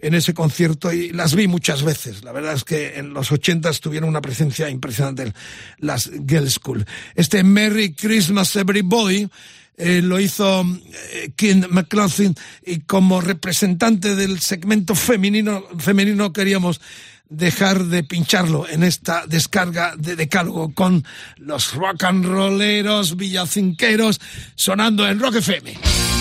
en 0.01 0.14
ese 0.14 0.34
concierto 0.34 0.92
y 0.92 1.11
las 1.11 1.34
vi 1.34 1.49
muchas 1.49 1.82
veces. 1.82 2.24
La 2.24 2.32
verdad 2.32 2.55
es 2.55 2.64
que 2.64 2.99
en 2.99 3.14
los 3.14 3.32
ochentas 3.32 3.80
tuvieron 3.80 4.09
una 4.09 4.20
presencia 4.20 4.68
impresionante 4.68 5.32
las 5.78 6.11
Girl 6.26 6.51
School. 6.51 6.84
Este 7.14 7.42
Merry 7.42 7.95
Christmas 7.95 8.55
Everybody 8.57 9.28
eh, 9.76 10.03
lo 10.03 10.20
hizo 10.20 10.64
eh, 11.12 11.32
Kim 11.34 11.64
McLaughlin 11.70 12.34
y 12.64 12.80
como 12.80 13.20
representante 13.20 14.14
del 14.14 14.40
segmento 14.40 14.95
femenino, 14.95 15.64
femenino 15.78 16.32
queríamos 16.32 16.80
dejar 17.28 17.84
de 17.84 18.05
pincharlo 18.05 18.68
en 18.68 18.84
esta 18.84 19.26
descarga 19.26 19.95
de 19.97 20.14
decálogo 20.14 20.72
con 20.74 21.05
los 21.38 21.74
rock 21.74 22.05
and 22.05 22.26
rolleros 22.26 23.16
villacinqueros 23.16 24.20
sonando 24.55 25.09
en 25.09 25.18
Rock 25.18 25.36
FM. 25.36 26.14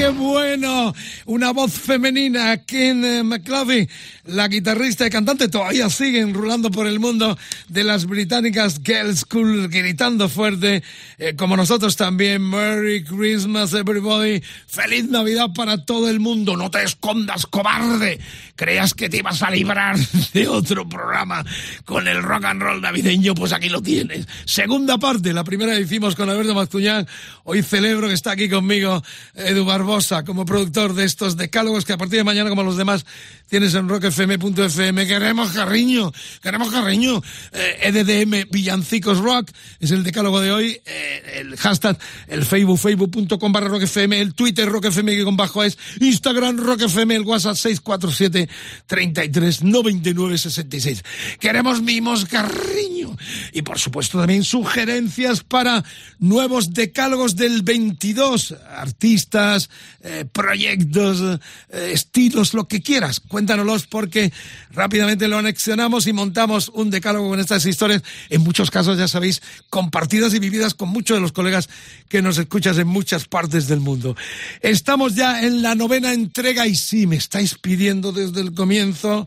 Qué 0.00 0.08
bueno! 0.08 0.94
Una 1.26 1.52
voz 1.52 1.72
femenina, 1.72 2.56
Ken 2.64 3.04
eh, 3.04 3.22
McLaughlin, 3.22 3.86
la 4.24 4.48
guitarrista 4.48 5.06
y 5.06 5.10
cantante, 5.10 5.48
todavía 5.48 5.90
siguen 5.90 6.32
rulando 6.32 6.70
por 6.70 6.86
el 6.86 6.98
mundo 6.98 7.36
de 7.68 7.84
las 7.84 8.06
británicas 8.06 8.80
Girls 8.82 9.20
School, 9.20 9.68
gritando 9.68 10.30
fuerte, 10.30 10.82
eh, 11.18 11.34
como 11.36 11.54
nosotros 11.54 11.96
también. 11.96 12.48
Merry 12.48 13.04
Christmas, 13.04 13.74
everybody. 13.74 14.42
Feliz 14.66 15.04
Navidad 15.04 15.50
para 15.54 15.84
todo 15.84 16.08
el 16.08 16.18
mundo. 16.18 16.56
No 16.56 16.70
te 16.70 16.82
escondas, 16.82 17.44
cobarde. 17.44 18.20
Creías 18.56 18.94
que 18.94 19.10
te 19.10 19.18
ibas 19.18 19.42
a 19.42 19.50
librar 19.50 19.98
de 20.32 20.48
otro 20.48 20.88
programa 20.88 21.44
con 21.84 22.08
el 22.08 22.22
rock 22.22 22.44
and 22.44 22.62
roll 22.62 22.80
navideño, 22.80 23.34
pues 23.34 23.52
aquí 23.52 23.68
lo 23.68 23.82
tienes. 23.82 24.26
Segunda 24.46 24.96
parte, 24.96 25.34
la 25.34 25.44
primera 25.44 25.74
la 25.74 25.80
hicimos 25.80 26.14
con 26.14 26.30
Alberto 26.30 26.54
Maztuñán. 26.54 27.06
Hoy 27.44 27.62
celebro 27.62 28.08
que 28.08 28.14
está 28.14 28.32
aquí 28.32 28.48
conmigo 28.48 29.02
Edu 29.34 29.66
como 30.24 30.46
productor 30.46 30.94
de 30.94 31.04
estos 31.04 31.36
decálogos 31.36 31.84
que 31.84 31.92
a 31.92 31.98
partir 31.98 32.18
de 32.18 32.24
mañana, 32.24 32.48
como 32.48 32.62
los 32.62 32.76
demás, 32.76 33.04
tienes 33.48 33.74
en 33.74 33.88
rockfm.fm. 33.88 35.04
Queremos 35.04 35.50
cariño, 35.50 36.12
queremos 36.40 36.70
cariño. 36.70 37.20
Eh, 37.52 37.90
EDDM 37.92 38.48
Villancicos 38.50 39.18
Rock 39.18 39.50
es 39.80 39.90
el 39.90 40.04
decálogo 40.04 40.40
de 40.40 40.52
hoy. 40.52 40.80
Eh, 40.86 41.40
el 41.40 41.56
hashtag, 41.56 41.98
el 42.28 42.44
Facebook, 42.44 42.78
facebook.com 42.78 43.52
barra 43.52 43.66
rockfm, 43.66 44.12
el 44.12 44.34
Twitter 44.34 44.68
rockfm 44.68 45.06
que 45.06 45.24
con 45.24 45.36
bajo 45.36 45.64
es, 45.64 45.76
Instagram 46.00 46.58
rockfm, 46.58 47.10
el 47.10 47.22
WhatsApp 47.22 47.56
647 47.56 48.48
33 48.86 49.64
99 49.64 50.38
66. 50.38 51.02
Queremos 51.40 51.82
mimos, 51.82 52.26
cariño. 52.26 53.16
Y 53.52 53.62
por 53.62 53.80
supuesto 53.80 54.18
también 54.18 54.44
sugerencias 54.44 55.42
para 55.42 55.84
nuevos 56.20 56.72
decálogos 56.72 57.34
del 57.34 57.62
22. 57.62 58.54
Artistas, 58.76 59.68
eh, 60.02 60.24
proyectos, 60.30 61.40
eh, 61.70 61.90
estilos, 61.92 62.54
lo 62.54 62.66
que 62.66 62.82
quieras. 62.82 63.20
Cuéntanoslos 63.20 63.86
porque 63.86 64.32
rápidamente 64.70 65.28
lo 65.28 65.38
anexionamos 65.38 66.06
y 66.06 66.12
montamos 66.12 66.70
un 66.70 66.90
decálogo 66.90 67.28
con 67.28 67.40
estas 67.40 67.66
historias. 67.66 68.02
En 68.28 68.42
muchos 68.42 68.70
casos, 68.70 68.98
ya 68.98 69.08
sabéis, 69.08 69.42
compartidas 69.68 70.34
y 70.34 70.38
vividas 70.38 70.74
con 70.74 70.88
muchos 70.88 71.16
de 71.16 71.20
los 71.20 71.32
colegas 71.32 71.68
que 72.08 72.22
nos 72.22 72.38
escuchas 72.38 72.78
en 72.78 72.88
muchas 72.88 73.26
partes 73.26 73.68
del 73.68 73.80
mundo. 73.80 74.16
Estamos 74.60 75.14
ya 75.14 75.42
en 75.42 75.62
la 75.62 75.74
novena 75.74 76.12
entrega 76.12 76.66
y 76.66 76.74
sí, 76.74 77.06
me 77.06 77.16
estáis 77.16 77.56
pidiendo 77.58 78.12
desde 78.12 78.40
el 78.40 78.54
comienzo. 78.54 79.26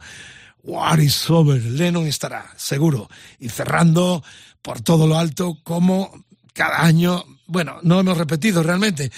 War 0.64 0.99
is 0.99 1.30
over. 1.30 1.62
Lennon 1.62 2.08
estará, 2.08 2.54
seguro. 2.58 3.10
Y 3.39 3.49
cerrando 3.49 4.24
por 4.62 4.82
todo 4.82 5.08
lo 5.08 5.20
alto, 5.20 5.60
como 5.64 6.24
cada 6.54 6.84
año, 6.84 7.26
bueno, 7.47 7.80
no 7.84 7.99
hemos 7.99 8.18
repetido 8.18 8.64
realmente, 8.64 9.12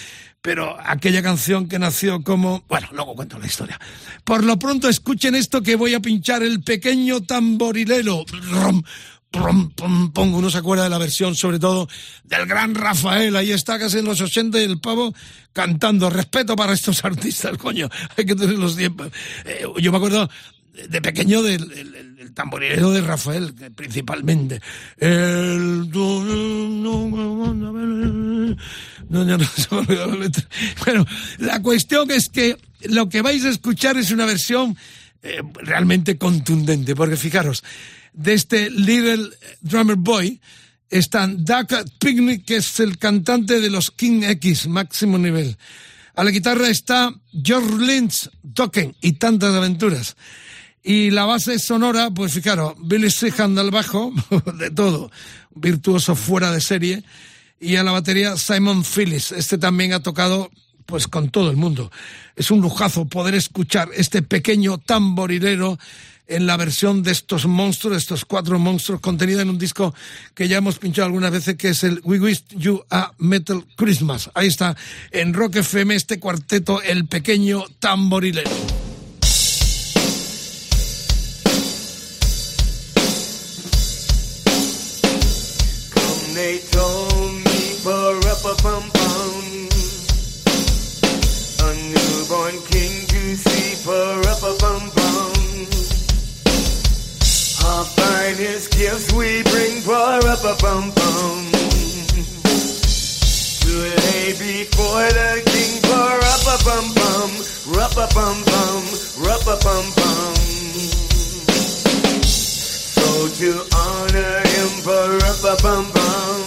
pero 0.46 0.78
aquella 0.86 1.24
canción 1.24 1.68
que 1.68 1.80
nació 1.80 2.22
como... 2.22 2.64
Bueno, 2.70 2.88
luego 2.92 3.16
cuento 3.16 3.40
la 3.40 3.48
historia. 3.48 3.80
Por 4.24 4.44
lo 4.44 4.60
pronto 4.60 4.88
escuchen 4.88 5.34
esto 5.34 5.64
que 5.64 5.76
voy 5.76 5.96
a 5.96 6.00
pinchar, 6.00 6.44
el 6.44 6.62
pequeño 6.62 7.24
tamborilero. 7.24 8.24
Rom. 8.52 8.84
Uno 10.16 10.50
se 10.52 10.58
acuerda 10.60 10.84
de 10.84 10.92
la 10.92 11.00
versión, 11.00 11.36
sobre 11.36 11.58
todo, 11.58 11.90
del 12.24 12.46
gran 12.46 12.76
Rafael. 12.76 13.36
Ahí 13.36 13.52
está 13.52 13.80
casi 13.80 13.98
en 13.98 14.06
los 14.06 14.22
80 14.22 14.60
y 14.60 14.66
el 14.66 14.80
pavo 14.80 15.16
cantando. 15.52 16.12
Respeto 16.12 16.56
para 16.56 16.74
estos 16.74 17.04
artistas, 17.06 17.58
coño. 17.58 17.90
Hay 18.16 18.26
que 18.26 18.36
tener 18.36 18.60
los 18.60 18.78
tiempos. 18.78 19.10
Eh, 19.46 19.66
yo 19.82 19.92
me 19.92 19.98
acuerdo 19.98 20.30
de 20.90 21.02
pequeño 21.02 21.42
del 21.42 21.72
el, 21.72 22.34
tamborilero 22.34 22.92
de 22.92 23.02
Rafael, 23.02 23.54
principalmente. 23.76 24.62
El... 24.98 25.90
Bueno, 30.86 31.06
la 31.38 31.62
cuestión 31.62 32.12
es 32.12 32.30
que 32.30 32.58
lo 32.84 33.08
que 33.08 33.22
vais 33.22 33.46
a 33.46 33.50
escuchar 33.50 33.98
es 33.98 34.12
una 34.12 34.26
versión 34.26 34.76
eh, 35.24 35.42
realmente 35.54 36.18
contundente, 36.18 36.96
porque 36.96 37.16
fijaros, 37.16 37.64
de 38.14 38.34
este 38.34 38.70
Little 38.70 39.30
Drummer 39.62 39.96
Boy 39.96 40.42
están 40.90 41.44
Doug 41.46 41.68
Picnic, 42.00 42.46
que 42.46 42.58
es 42.58 42.80
el 42.80 42.98
cantante 42.98 43.60
de 43.60 43.70
los 43.70 43.92
King 43.92 44.24
X, 44.24 44.68
máximo 44.68 45.18
nivel. 45.18 45.58
A 46.16 46.24
la 46.24 46.32
guitarra 46.32 46.70
está 46.70 47.14
George 47.44 47.78
Lynch, 47.78 48.30
Token 48.54 48.96
y 49.02 49.14
tantas 49.14 49.54
aventuras. 49.54 50.16
Y 50.88 51.10
la 51.10 51.26
base 51.26 51.58
sonora, 51.58 52.12
pues 52.12 52.32
fijaros, 52.32 52.76
Billy 52.78 53.10
Sheehan 53.10 53.58
al 53.58 53.72
bajo, 53.72 54.14
de 54.60 54.70
todo, 54.70 55.10
virtuoso 55.56 56.14
fuera 56.16 56.52
de 56.52 56.62
serie. 56.62 57.04
Y 57.60 57.78
a 57.78 57.84
la 57.84 57.92
batería 57.92 58.38
Simon 58.38 58.84
Phillips, 58.84 59.32
este 59.32 59.58
también 59.58 59.94
ha 59.94 60.04
tocado 60.04 60.52
pues 60.86 61.08
con 61.08 61.32
todo 61.32 61.50
el 61.50 61.58
mundo. 61.58 61.92
Es 62.36 62.52
un 62.52 62.62
lujazo 62.62 63.06
poder 63.06 63.34
escuchar 63.34 63.90
este 63.96 64.22
pequeño 64.22 64.78
tamborilero 64.78 65.80
en 66.28 66.46
la 66.46 66.56
versión 66.56 67.02
de 67.02 67.14
estos 67.14 67.48
monstruos, 67.48 67.98
estos 67.98 68.24
cuatro 68.24 68.60
monstruos, 68.60 69.02
contenida 69.02 69.42
en 69.42 69.50
un 69.50 69.58
disco 69.58 69.96
que 70.36 70.48
ya 70.48 70.58
hemos 70.58 70.78
pinchado 70.78 71.08
algunas 71.08 71.32
veces, 71.32 71.56
que 71.56 71.70
es 71.70 71.84
el 71.84 72.00
We 72.04 72.20
Wish 72.20 72.44
You 72.50 72.84
a 72.92 73.12
Metal 73.18 73.66
Christmas. 73.76 74.30
Ahí 74.36 74.48
está, 74.48 74.78
en 75.10 75.34
Rock 75.34 75.56
FM, 75.56 75.96
este 75.96 76.20
cuarteto, 76.20 76.80
el 76.84 77.08
pequeño 77.08 77.64
tamborilero. 77.80 78.52
Bum 100.62 100.92
bum. 100.92 101.52
To 103.62 103.72
lay 103.72 104.34
before 104.38 105.10
the 105.18 105.42
king 105.46 105.82
for 105.82 106.16
up 106.34 106.46
a 106.54 106.58
bum 106.64 106.94
bum. 106.94 107.32
Rup 107.76 107.98
a 107.98 108.08
bum 108.14 108.44
bum. 108.46 108.84
Rup 109.26 109.48
a 109.48 109.58
bum 109.64 109.86
bum. 109.96 110.36
So 112.26 113.28
to 113.40 113.50
honor 113.76 114.40
him 114.54 114.72
for 114.86 115.10
up 115.26 115.44
a 115.44 115.56
bum 115.64 115.86
bum. 115.92 116.42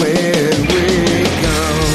When 0.00 0.56
we 0.70 0.86
come, 1.44 1.92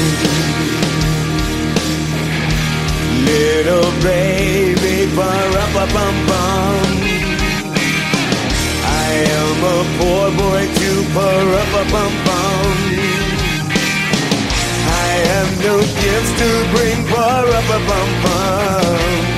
little 3.24 3.90
baby 4.02 4.96
for 5.14 5.58
up 5.58 5.74
a 5.74 5.92
bum 5.92 6.14
bum. 6.14 6.25
Poor 9.98 10.26
boy 10.36 10.62
too 10.78 10.98
for 11.14 11.42
up 11.62 11.72
a 11.82 11.84
bum 11.92 12.12
bum. 12.26 12.76
I 14.88 15.10
have 15.30 15.50
no 15.66 15.76
gifts 16.02 16.32
to 16.40 16.48
bring 16.74 16.98
for 17.10 17.40
up 17.58 17.68
a 17.76 17.80
bum 17.88 18.10
bum 18.22 19.36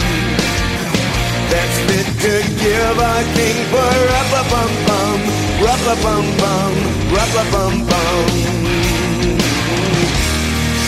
that's 1.50 1.78
fit 1.88 2.08
to 2.24 2.32
give 2.62 2.98
our 2.98 3.22
king 3.36 3.56
for 3.72 3.94
up 4.20 4.30
a 4.40 4.44
bum 4.52 4.72
bum, 4.86 5.20
rup 5.64 5.82
a 5.92 5.96
bum 6.04 6.26
bum, 6.36 6.74
rup 7.14 7.32
a 7.42 7.44
bum 7.52 7.74
bum. 7.88 8.28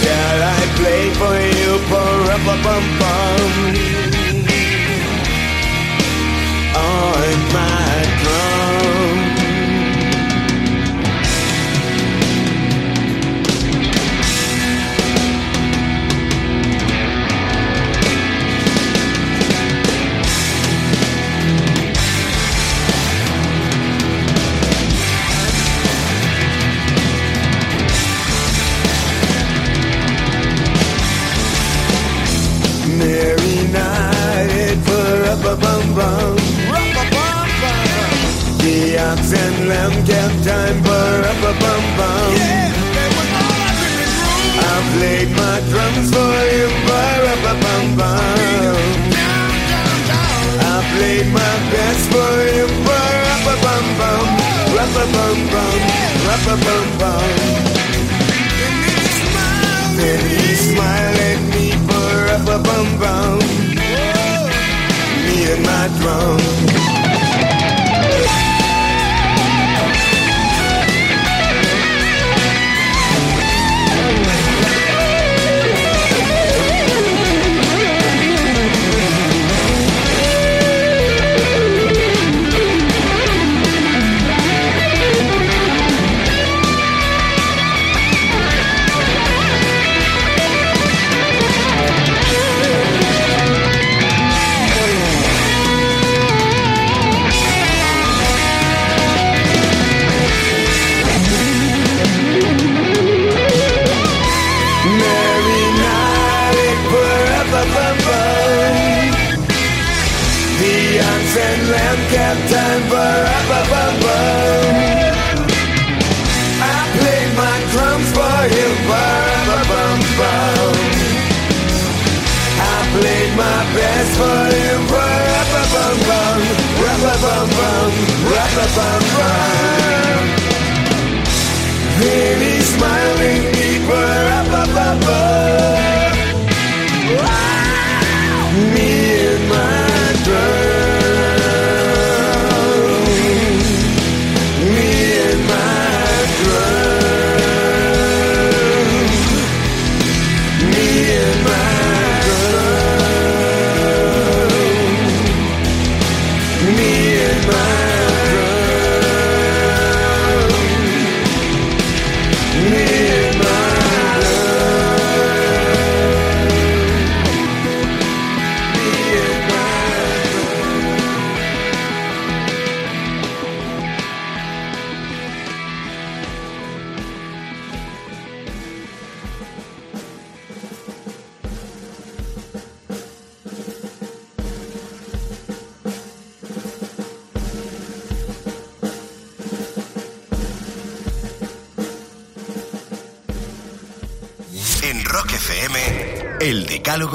Shall 0.01 0.41
I 0.43 0.61
play 0.79 1.05
for 1.21 1.37
you 1.59 1.71
for 1.91 2.12
up 2.37 2.45
a 2.55 2.57
bum 2.64 2.85
bum? 3.01 3.51
On 6.77 7.39
my 7.55 8.03
drum. 8.23 8.60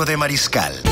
De 0.04 0.18
Mariscal. 0.18 0.85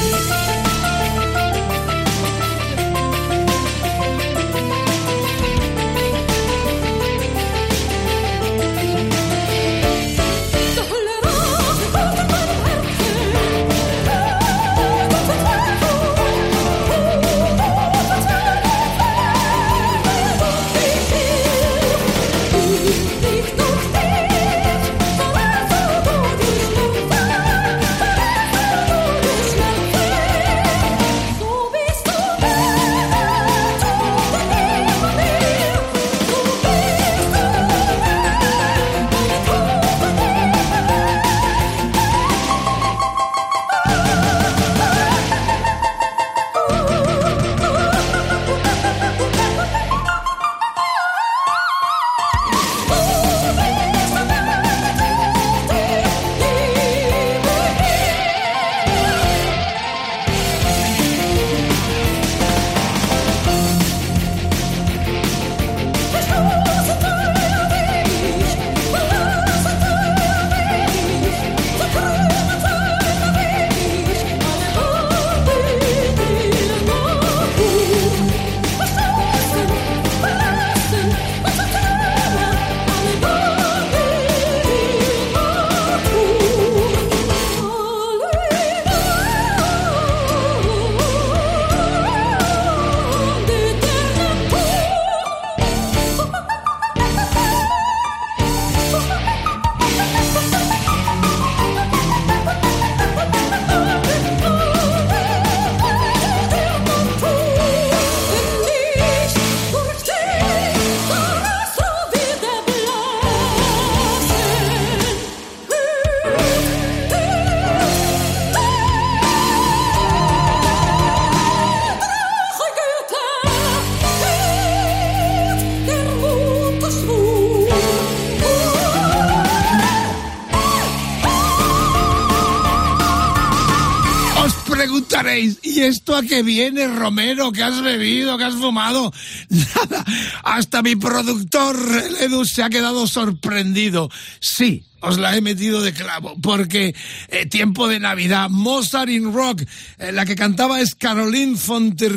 Esto 136.13 136.17
a 136.17 136.27
qué 136.27 136.43
viene, 136.43 136.87
Romero? 136.87 137.51
¿Qué 137.51 137.63
has 137.63 137.81
bebido? 137.81 138.37
¿Qué 138.37 138.43
has 138.43 138.55
fumado? 138.55 139.11
Nada, 139.49 140.05
hasta 140.43 140.81
mi 140.81 140.95
productor, 140.95 141.75
Edu, 142.19 142.45
se 142.45 142.61
ha 142.61 142.69
quedado 142.69 143.07
sorprendido. 143.07 144.09
Sí, 144.39 144.85
os 144.99 145.17
la 145.17 145.35
he 145.35 145.41
metido 145.41 145.81
de 145.81 145.93
clavo, 145.93 146.35
porque 146.41 146.93
eh, 147.29 147.45
tiempo 147.47 147.87
de 147.87 147.99
Navidad, 147.99 148.49
Mozart 148.49 149.09
in 149.09 149.33
Rock, 149.33 149.63
eh, 149.97 150.11
la 150.11 150.25
que 150.25 150.35
cantaba 150.35 150.81
es 150.81 150.93
Caroline 150.95 151.55
von 151.65 151.95
der 151.95 152.11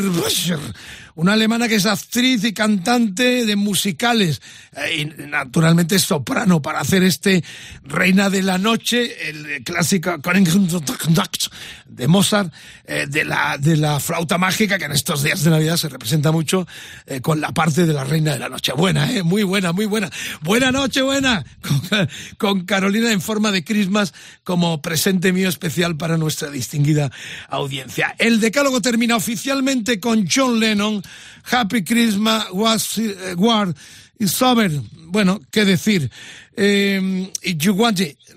una 1.16 1.32
alemana 1.32 1.68
que 1.68 1.74
es 1.74 1.86
actriz 1.86 2.44
y 2.44 2.52
cantante 2.52 3.44
de 3.44 3.56
musicales, 3.56 4.40
eh, 4.76 5.00
y 5.00 5.04
naturalmente 5.26 5.98
soprano, 5.98 6.62
para 6.62 6.80
hacer 6.80 7.02
este 7.02 7.42
Reina 7.84 8.30
de 8.30 8.42
la 8.42 8.58
Noche, 8.58 9.28
el 9.28 9.64
clásico 9.64 10.16
de 11.86 12.08
Mozart, 12.08 12.52
eh, 12.84 13.06
de, 13.08 13.24
la, 13.24 13.56
de 13.58 13.76
la 13.76 13.98
flauta 14.00 14.38
mágica, 14.38 14.78
que 14.78 14.84
en 14.84 14.92
estos 14.92 15.22
días 15.22 15.42
de 15.42 15.50
Navidad 15.50 15.76
se 15.76 15.88
representa 15.88 16.32
mucho 16.32 16.66
eh, 17.06 17.20
con 17.20 17.40
la 17.40 17.52
parte 17.52 17.86
de 17.86 17.92
la 17.92 18.04
Reina 18.04 18.32
de 18.32 18.38
la 18.38 18.48
Noche. 18.48 18.72
Buena, 18.72 19.10
eh, 19.12 19.22
muy 19.22 19.42
buena, 19.42 19.72
muy 19.72 19.86
buena. 19.86 20.10
Buena 20.42 20.70
noche, 20.70 21.02
buena, 21.02 21.44
con, 21.88 22.08
con 22.36 22.66
Carolina 22.66 23.12
en 23.12 23.20
forma 23.20 23.50
de 23.52 23.64
Christmas 23.64 24.12
como 24.44 24.82
presente 24.82 25.32
mío 25.32 25.48
especial 25.48 25.96
para 25.96 26.16
nuestra 26.16 26.50
distinguida 26.50 27.10
audiencia. 27.48 28.14
El 28.18 28.40
decálogo 28.40 28.80
termina 28.80 29.16
oficialmente 29.16 29.98
con 30.00 30.26
John 30.32 30.60
Lennon, 30.60 31.02
Happy 31.50 31.84
Christmas, 31.84 32.46
was, 32.52 32.98
eh, 32.98 33.34
War 33.36 33.74
is 34.18 34.32
Sober. 34.32 34.70
Bueno, 35.08 35.40
qué 35.50 35.64
decir. 35.64 36.10
Eh, 36.56 37.30
y. 37.42 37.56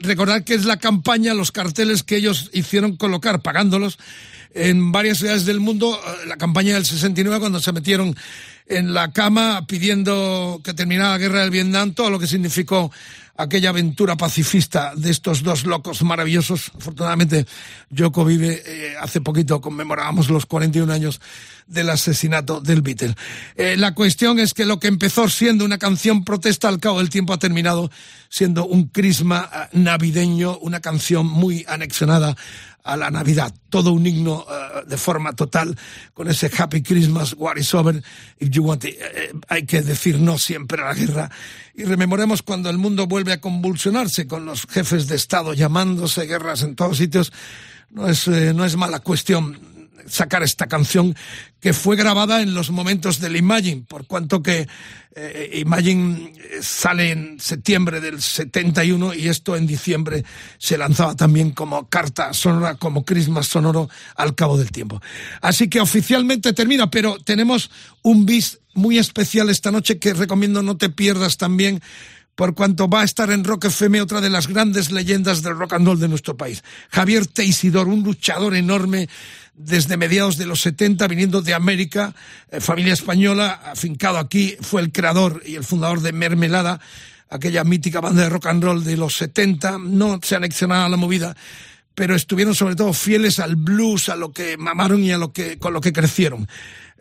Recordad 0.02 0.44
que 0.44 0.54
es 0.54 0.66
la 0.66 0.78
campaña, 0.78 1.34
los 1.34 1.52
carteles 1.52 2.04
que 2.04 2.16
ellos 2.18 2.50
hicieron 2.54 2.96
colocar, 2.96 3.42
pagándolos, 3.42 3.98
en 4.54 4.92
varias 4.92 5.20
ciudades 5.20 5.46
del 5.46 5.60
mundo, 5.60 6.00
eh, 6.06 6.28
la 6.28 6.38
campaña 6.38 6.76
del 6.76 6.86
69, 6.86 7.40
cuando 7.40 7.60
se 7.60 7.72
metieron 7.72 8.16
en 8.70 8.94
la 8.94 9.12
cama 9.12 9.66
pidiendo 9.68 10.62
que 10.64 10.74
terminara 10.74 11.12
la 11.12 11.18
guerra 11.18 11.42
del 11.42 11.50
Vietnam, 11.50 11.94
todo 11.94 12.10
lo 12.10 12.20
que 12.20 12.28
significó 12.28 12.92
aquella 13.40 13.70
aventura 13.70 14.18
pacifista 14.18 14.94
de 14.96 15.10
estos 15.10 15.44
dos 15.44 15.64
locos 15.66 16.04
maravillosos. 16.04 16.72
Afortunadamente, 16.76 17.46
Yoko 17.90 18.26
vive, 18.26 18.62
eh, 18.66 18.96
hace 19.00 19.22
poquito 19.22 19.62
conmemorábamos 19.62 20.30
los 20.30 20.46
41 20.46 20.92
años 20.92 21.22
del 21.66 21.90
asesinato 21.90 22.60
del 22.60 22.82
Beatle. 22.82 23.16
Eh, 23.56 23.78
la 23.78 23.94
cuestión 23.96 24.40
es 24.40 24.54
que 24.54 24.66
lo 24.66 24.80
que 24.80 24.88
empezó 24.88 25.30
siendo 25.30 25.64
una 25.64 25.78
canción 25.78 26.26
protesta 26.26 26.68
al 26.68 26.80
cabo 26.80 27.00
del 27.00 27.10
tiempo 27.10 27.32
ha 27.32 27.40
terminado 27.40 27.90
siendo 28.28 28.66
un 28.66 28.88
crisma 28.88 29.50
eh, 29.54 29.68
navideño, 29.72 30.58
una 30.58 30.82
canción 30.82 31.26
muy 31.26 31.66
anexionada 31.70 32.36
a 32.84 32.96
la 32.96 33.12
Navidad, 33.12 33.54
todo 33.70 33.92
un 33.92 34.06
himno 34.06 34.46
eh, 34.50 34.84
de 34.88 34.98
forma 34.98 35.34
total 35.34 35.78
con 36.14 36.30
ese 36.30 36.52
Happy 36.56 36.82
Christmas, 36.82 37.36
What 37.38 37.58
is 37.58 37.74
over, 37.74 38.02
if 38.40 38.50
you 38.50 38.64
want 38.64 38.86
it. 38.86 38.96
Eh, 39.00 39.34
hay 39.48 39.66
que 39.66 39.82
decir 39.82 40.20
no 40.20 40.38
siempre 40.38 40.82
a 40.82 40.86
la 40.86 40.94
guerra 40.94 41.30
y 41.76 41.84
rememoremos 41.84 42.42
cuando 42.42 42.70
el 42.70 42.78
mundo 42.78 43.08
vuelve 43.08 43.34
a 43.34 43.42
convulsionarse 43.42 44.28
con 44.28 44.46
los 44.46 44.66
jefes 44.66 45.08
de 45.08 45.16
Estado 45.16 45.54
llamándose 45.54 46.26
guerras 46.26 46.64
en 46.64 46.76
todos 46.76 46.98
sitios. 46.98 47.32
No 47.92 48.08
es, 48.08 48.28
eh, 48.28 48.54
no 48.54 48.66
es 48.66 48.76
mala 48.76 49.00
cuestión 49.00 49.79
sacar 50.08 50.44
esta 50.44 50.68
canción 50.68 51.16
que 51.60 51.74
fue 51.74 51.96
grabada 51.96 52.42
en 52.42 52.54
los 52.54 52.72
momentos 52.72 53.20
del 53.20 53.36
Imagine, 53.36 53.84
por 53.88 54.08
cuanto 54.08 54.42
que 54.42 54.68
eh, 55.16 55.60
Imagine 55.62 56.34
sale 56.62 57.12
en 57.12 57.40
septiembre 57.40 58.00
del 58.00 58.22
71 58.22 59.14
y 59.14 59.28
esto 59.28 59.56
en 59.56 59.68
diciembre 59.68 60.24
se 60.58 60.78
lanzaba 60.78 61.16
también 61.16 61.52
como 61.52 61.90
carta 61.90 62.34
sonora, 62.34 62.76
como 62.76 63.04
Christmas 63.04 63.48
sonoro 63.48 63.90
al 64.16 64.36
cabo 64.36 64.58
del 64.58 64.72
tiempo. 64.72 65.02
Así 65.42 65.68
que 65.68 65.82
oficialmente 65.82 66.54
termina, 66.54 66.90
pero 66.90 67.18
tenemos 67.20 67.70
un 68.02 68.26
bis 68.26 68.60
muy 68.74 68.98
especial 68.98 69.50
esta 69.50 69.72
noche 69.72 70.00
que 70.00 70.14
recomiendo 70.14 70.64
no 70.64 70.78
te 70.78 70.90
pierdas 70.90 71.38
también 71.38 71.82
por 72.40 72.56
cuanto 72.56 72.88
va 72.88 73.02
a 73.02 73.04
estar 73.04 73.32
en 73.32 73.44
Rock 73.44 73.66
FM 73.66 74.02
otra 74.02 74.22
de 74.22 74.30
las 74.30 74.48
grandes 74.48 74.92
leyendas 74.92 75.44
del 75.44 75.58
rock 75.58 75.74
and 75.74 75.86
roll 75.86 76.00
de 76.00 76.08
nuestro 76.08 76.38
país. 76.38 76.64
Javier 76.90 77.28
Teisidor, 77.28 77.90
un 77.90 78.02
luchador 78.02 78.56
enorme 78.56 79.10
desde 79.60 79.98
mediados 79.98 80.38
de 80.38 80.46
los 80.46 80.62
70, 80.62 81.06
viniendo 81.10 81.42
de 81.42 81.54
América, 81.54 82.16
eh, 82.50 82.62
familia 82.62 82.94
española, 82.94 83.62
afincado 83.66 84.18
aquí, 84.18 84.56
fue 84.62 84.82
el 84.82 84.94
creador 84.94 85.44
y 85.46 85.56
el 85.56 85.66
fundador 85.66 86.00
de 86.00 86.14
Mermelada, 86.14 86.80
aquella 87.30 87.66
mítica 87.66 88.00
banda 88.00 88.24
de 88.24 88.30
rock 88.30 88.48
and 88.48 88.64
roll 88.64 88.84
de 88.86 88.96
los 88.96 89.16
70, 89.16 89.78
no 89.78 90.20
se 90.24 90.38
anexionaba 90.38 90.86
a 90.86 90.90
la 90.90 90.96
movida, 90.96 91.36
pero 91.94 92.16
estuvieron 92.16 92.56
sobre 92.56 92.78
todo 92.78 92.94
fieles 92.94 93.40
al 93.40 93.58
blues, 93.58 94.08
a 94.08 94.16
lo 94.16 94.32
que 94.32 94.56
mamaron 94.56 95.04
y 95.04 95.12
a 95.12 95.18
lo 95.18 95.34
que, 95.34 95.60
con 95.60 95.74
lo 95.74 95.82
que 95.82 95.92
crecieron. 95.92 96.48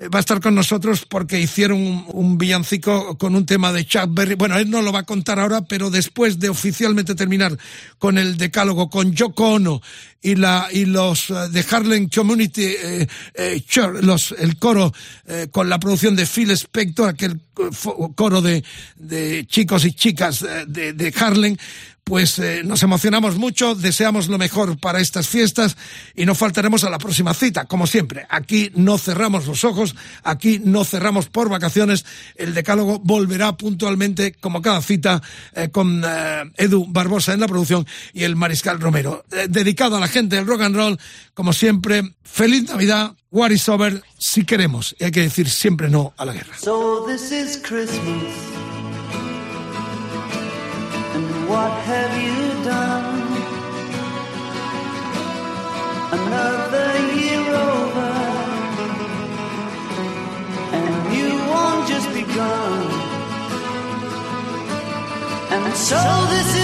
Eh, 0.01 0.09
Va 0.09 0.19
a 0.19 0.21
estar 0.21 0.41
con 0.41 0.55
nosotros 0.55 1.05
porque 1.09 1.41
hicieron 1.41 1.81
un, 1.81 2.05
un 2.09 2.39
villancico 2.39 3.19
con 3.19 3.35
un 3.35 3.45
tema 3.47 3.73
de 3.73 3.85
Chuck 3.85 4.07
Berry. 4.11 4.35
Bueno, 4.37 4.57
él 4.57 4.71
no 4.71 4.81
lo 4.83 4.93
va 4.93 5.01
a 5.01 5.03
contar 5.05 5.41
ahora, 5.41 5.63
pero 5.63 5.91
después 5.91 6.39
de 6.39 6.49
oficialmente 6.49 7.15
terminar 7.15 7.57
con 7.99 8.17
el 8.19 8.37
decálogo 8.37 8.89
con 8.91 9.13
Yoko 9.13 9.55
Ono 9.55 9.83
y 10.23 10.35
la 10.35 10.69
y 10.73 10.85
los 10.85 11.31
eh, 11.31 11.35
de 11.51 11.65
Harlem 11.71 12.09
Community 12.09 12.65
eh, 12.65 13.07
eh, 13.35 13.63
los 14.03 14.35
el 14.39 14.57
coro 14.59 14.93
eh, 15.27 15.49
con 15.51 15.69
la 15.69 15.79
producción 15.79 16.17
de 16.17 16.27
Phil 16.27 16.51
Spector, 16.51 17.09
aquel 17.09 17.41
fo- 17.55 18.15
coro 18.15 18.41
de, 18.43 18.65
de 18.97 19.47
chicos 19.47 19.85
y 19.85 19.93
chicas 19.93 20.43
eh, 20.43 20.65
de, 20.67 20.93
de 20.93 21.15
Harlem, 21.19 21.57
pues 22.09 22.39
eh, 22.39 22.63
nos 22.65 22.83
emocionamos 22.83 23.37
mucho, 23.37 23.75
deseamos 23.75 24.29
lo 24.29 24.39
mejor 24.39 24.79
para 24.79 24.99
estas 24.99 25.29
fiestas 25.29 25.77
y 26.17 26.25
no 26.25 26.35
faltaremos 26.35 26.83
a 26.85 26.91
la 26.91 26.99
próxima 26.99 27.35
cita, 27.35 27.67
como 27.67 27.87
siempre. 27.87 28.27
Aquí 28.31 28.73
no 28.75 28.97
cerramos 28.97 29.47
los 29.47 29.63
ojos, 29.65 29.95
aquí 30.25 30.59
no 30.65 30.85
cerramos 30.85 31.29
por 31.29 31.51
vacaciones. 31.51 32.07
El 32.35 32.55
decálogo 32.55 32.99
volverá 32.99 33.57
puntualmente, 33.57 34.33
como 34.33 34.63
cada 34.63 34.81
cita, 34.81 35.23
eh, 35.53 35.69
con 35.69 36.03
eh, 36.03 36.51
Edu 36.57 36.87
Barbosa 36.89 37.35
en 37.35 37.41
la 37.41 37.49
producción 37.49 37.87
y 38.15 38.25
el 38.25 38.37
Mariscal 38.37 38.81
Romero. 38.81 39.25
Eh, 39.31 39.47
dedicado 39.49 39.97
a 39.97 40.01
la 40.01 40.09
gente 40.09 40.37
del 40.37 40.47
rock 40.47 40.63
and 40.63 40.77
roll, 40.77 40.99
como 41.35 41.53
siempre, 41.53 42.15
feliz 42.25 42.71
Navidad, 42.71 43.15
War 43.31 43.53
is 43.53 43.69
over, 43.69 44.03
si 44.17 44.45
queremos. 44.45 44.97
Y 44.99 45.05
hay 45.05 45.11
que 45.11 45.21
decir 45.21 45.51
siempre 45.51 45.91
no 45.91 46.15
a 46.17 46.25
la 46.25 46.33
guerra. 46.33 46.57
So 46.59 47.05
this 47.07 47.31
is 47.31 47.59
Christmas. 47.59 48.78
Have 51.89 52.15
you 52.23 52.41
done? 52.65 53.19
Another 56.19 56.91
year 57.21 57.47
over. 57.73 58.11
And 60.77 60.95
you 61.17 61.29
won't 61.53 61.89
just 61.93 62.09
begun. 62.21 62.81
And 65.55 65.67
so 65.89 66.01
this 66.35 66.58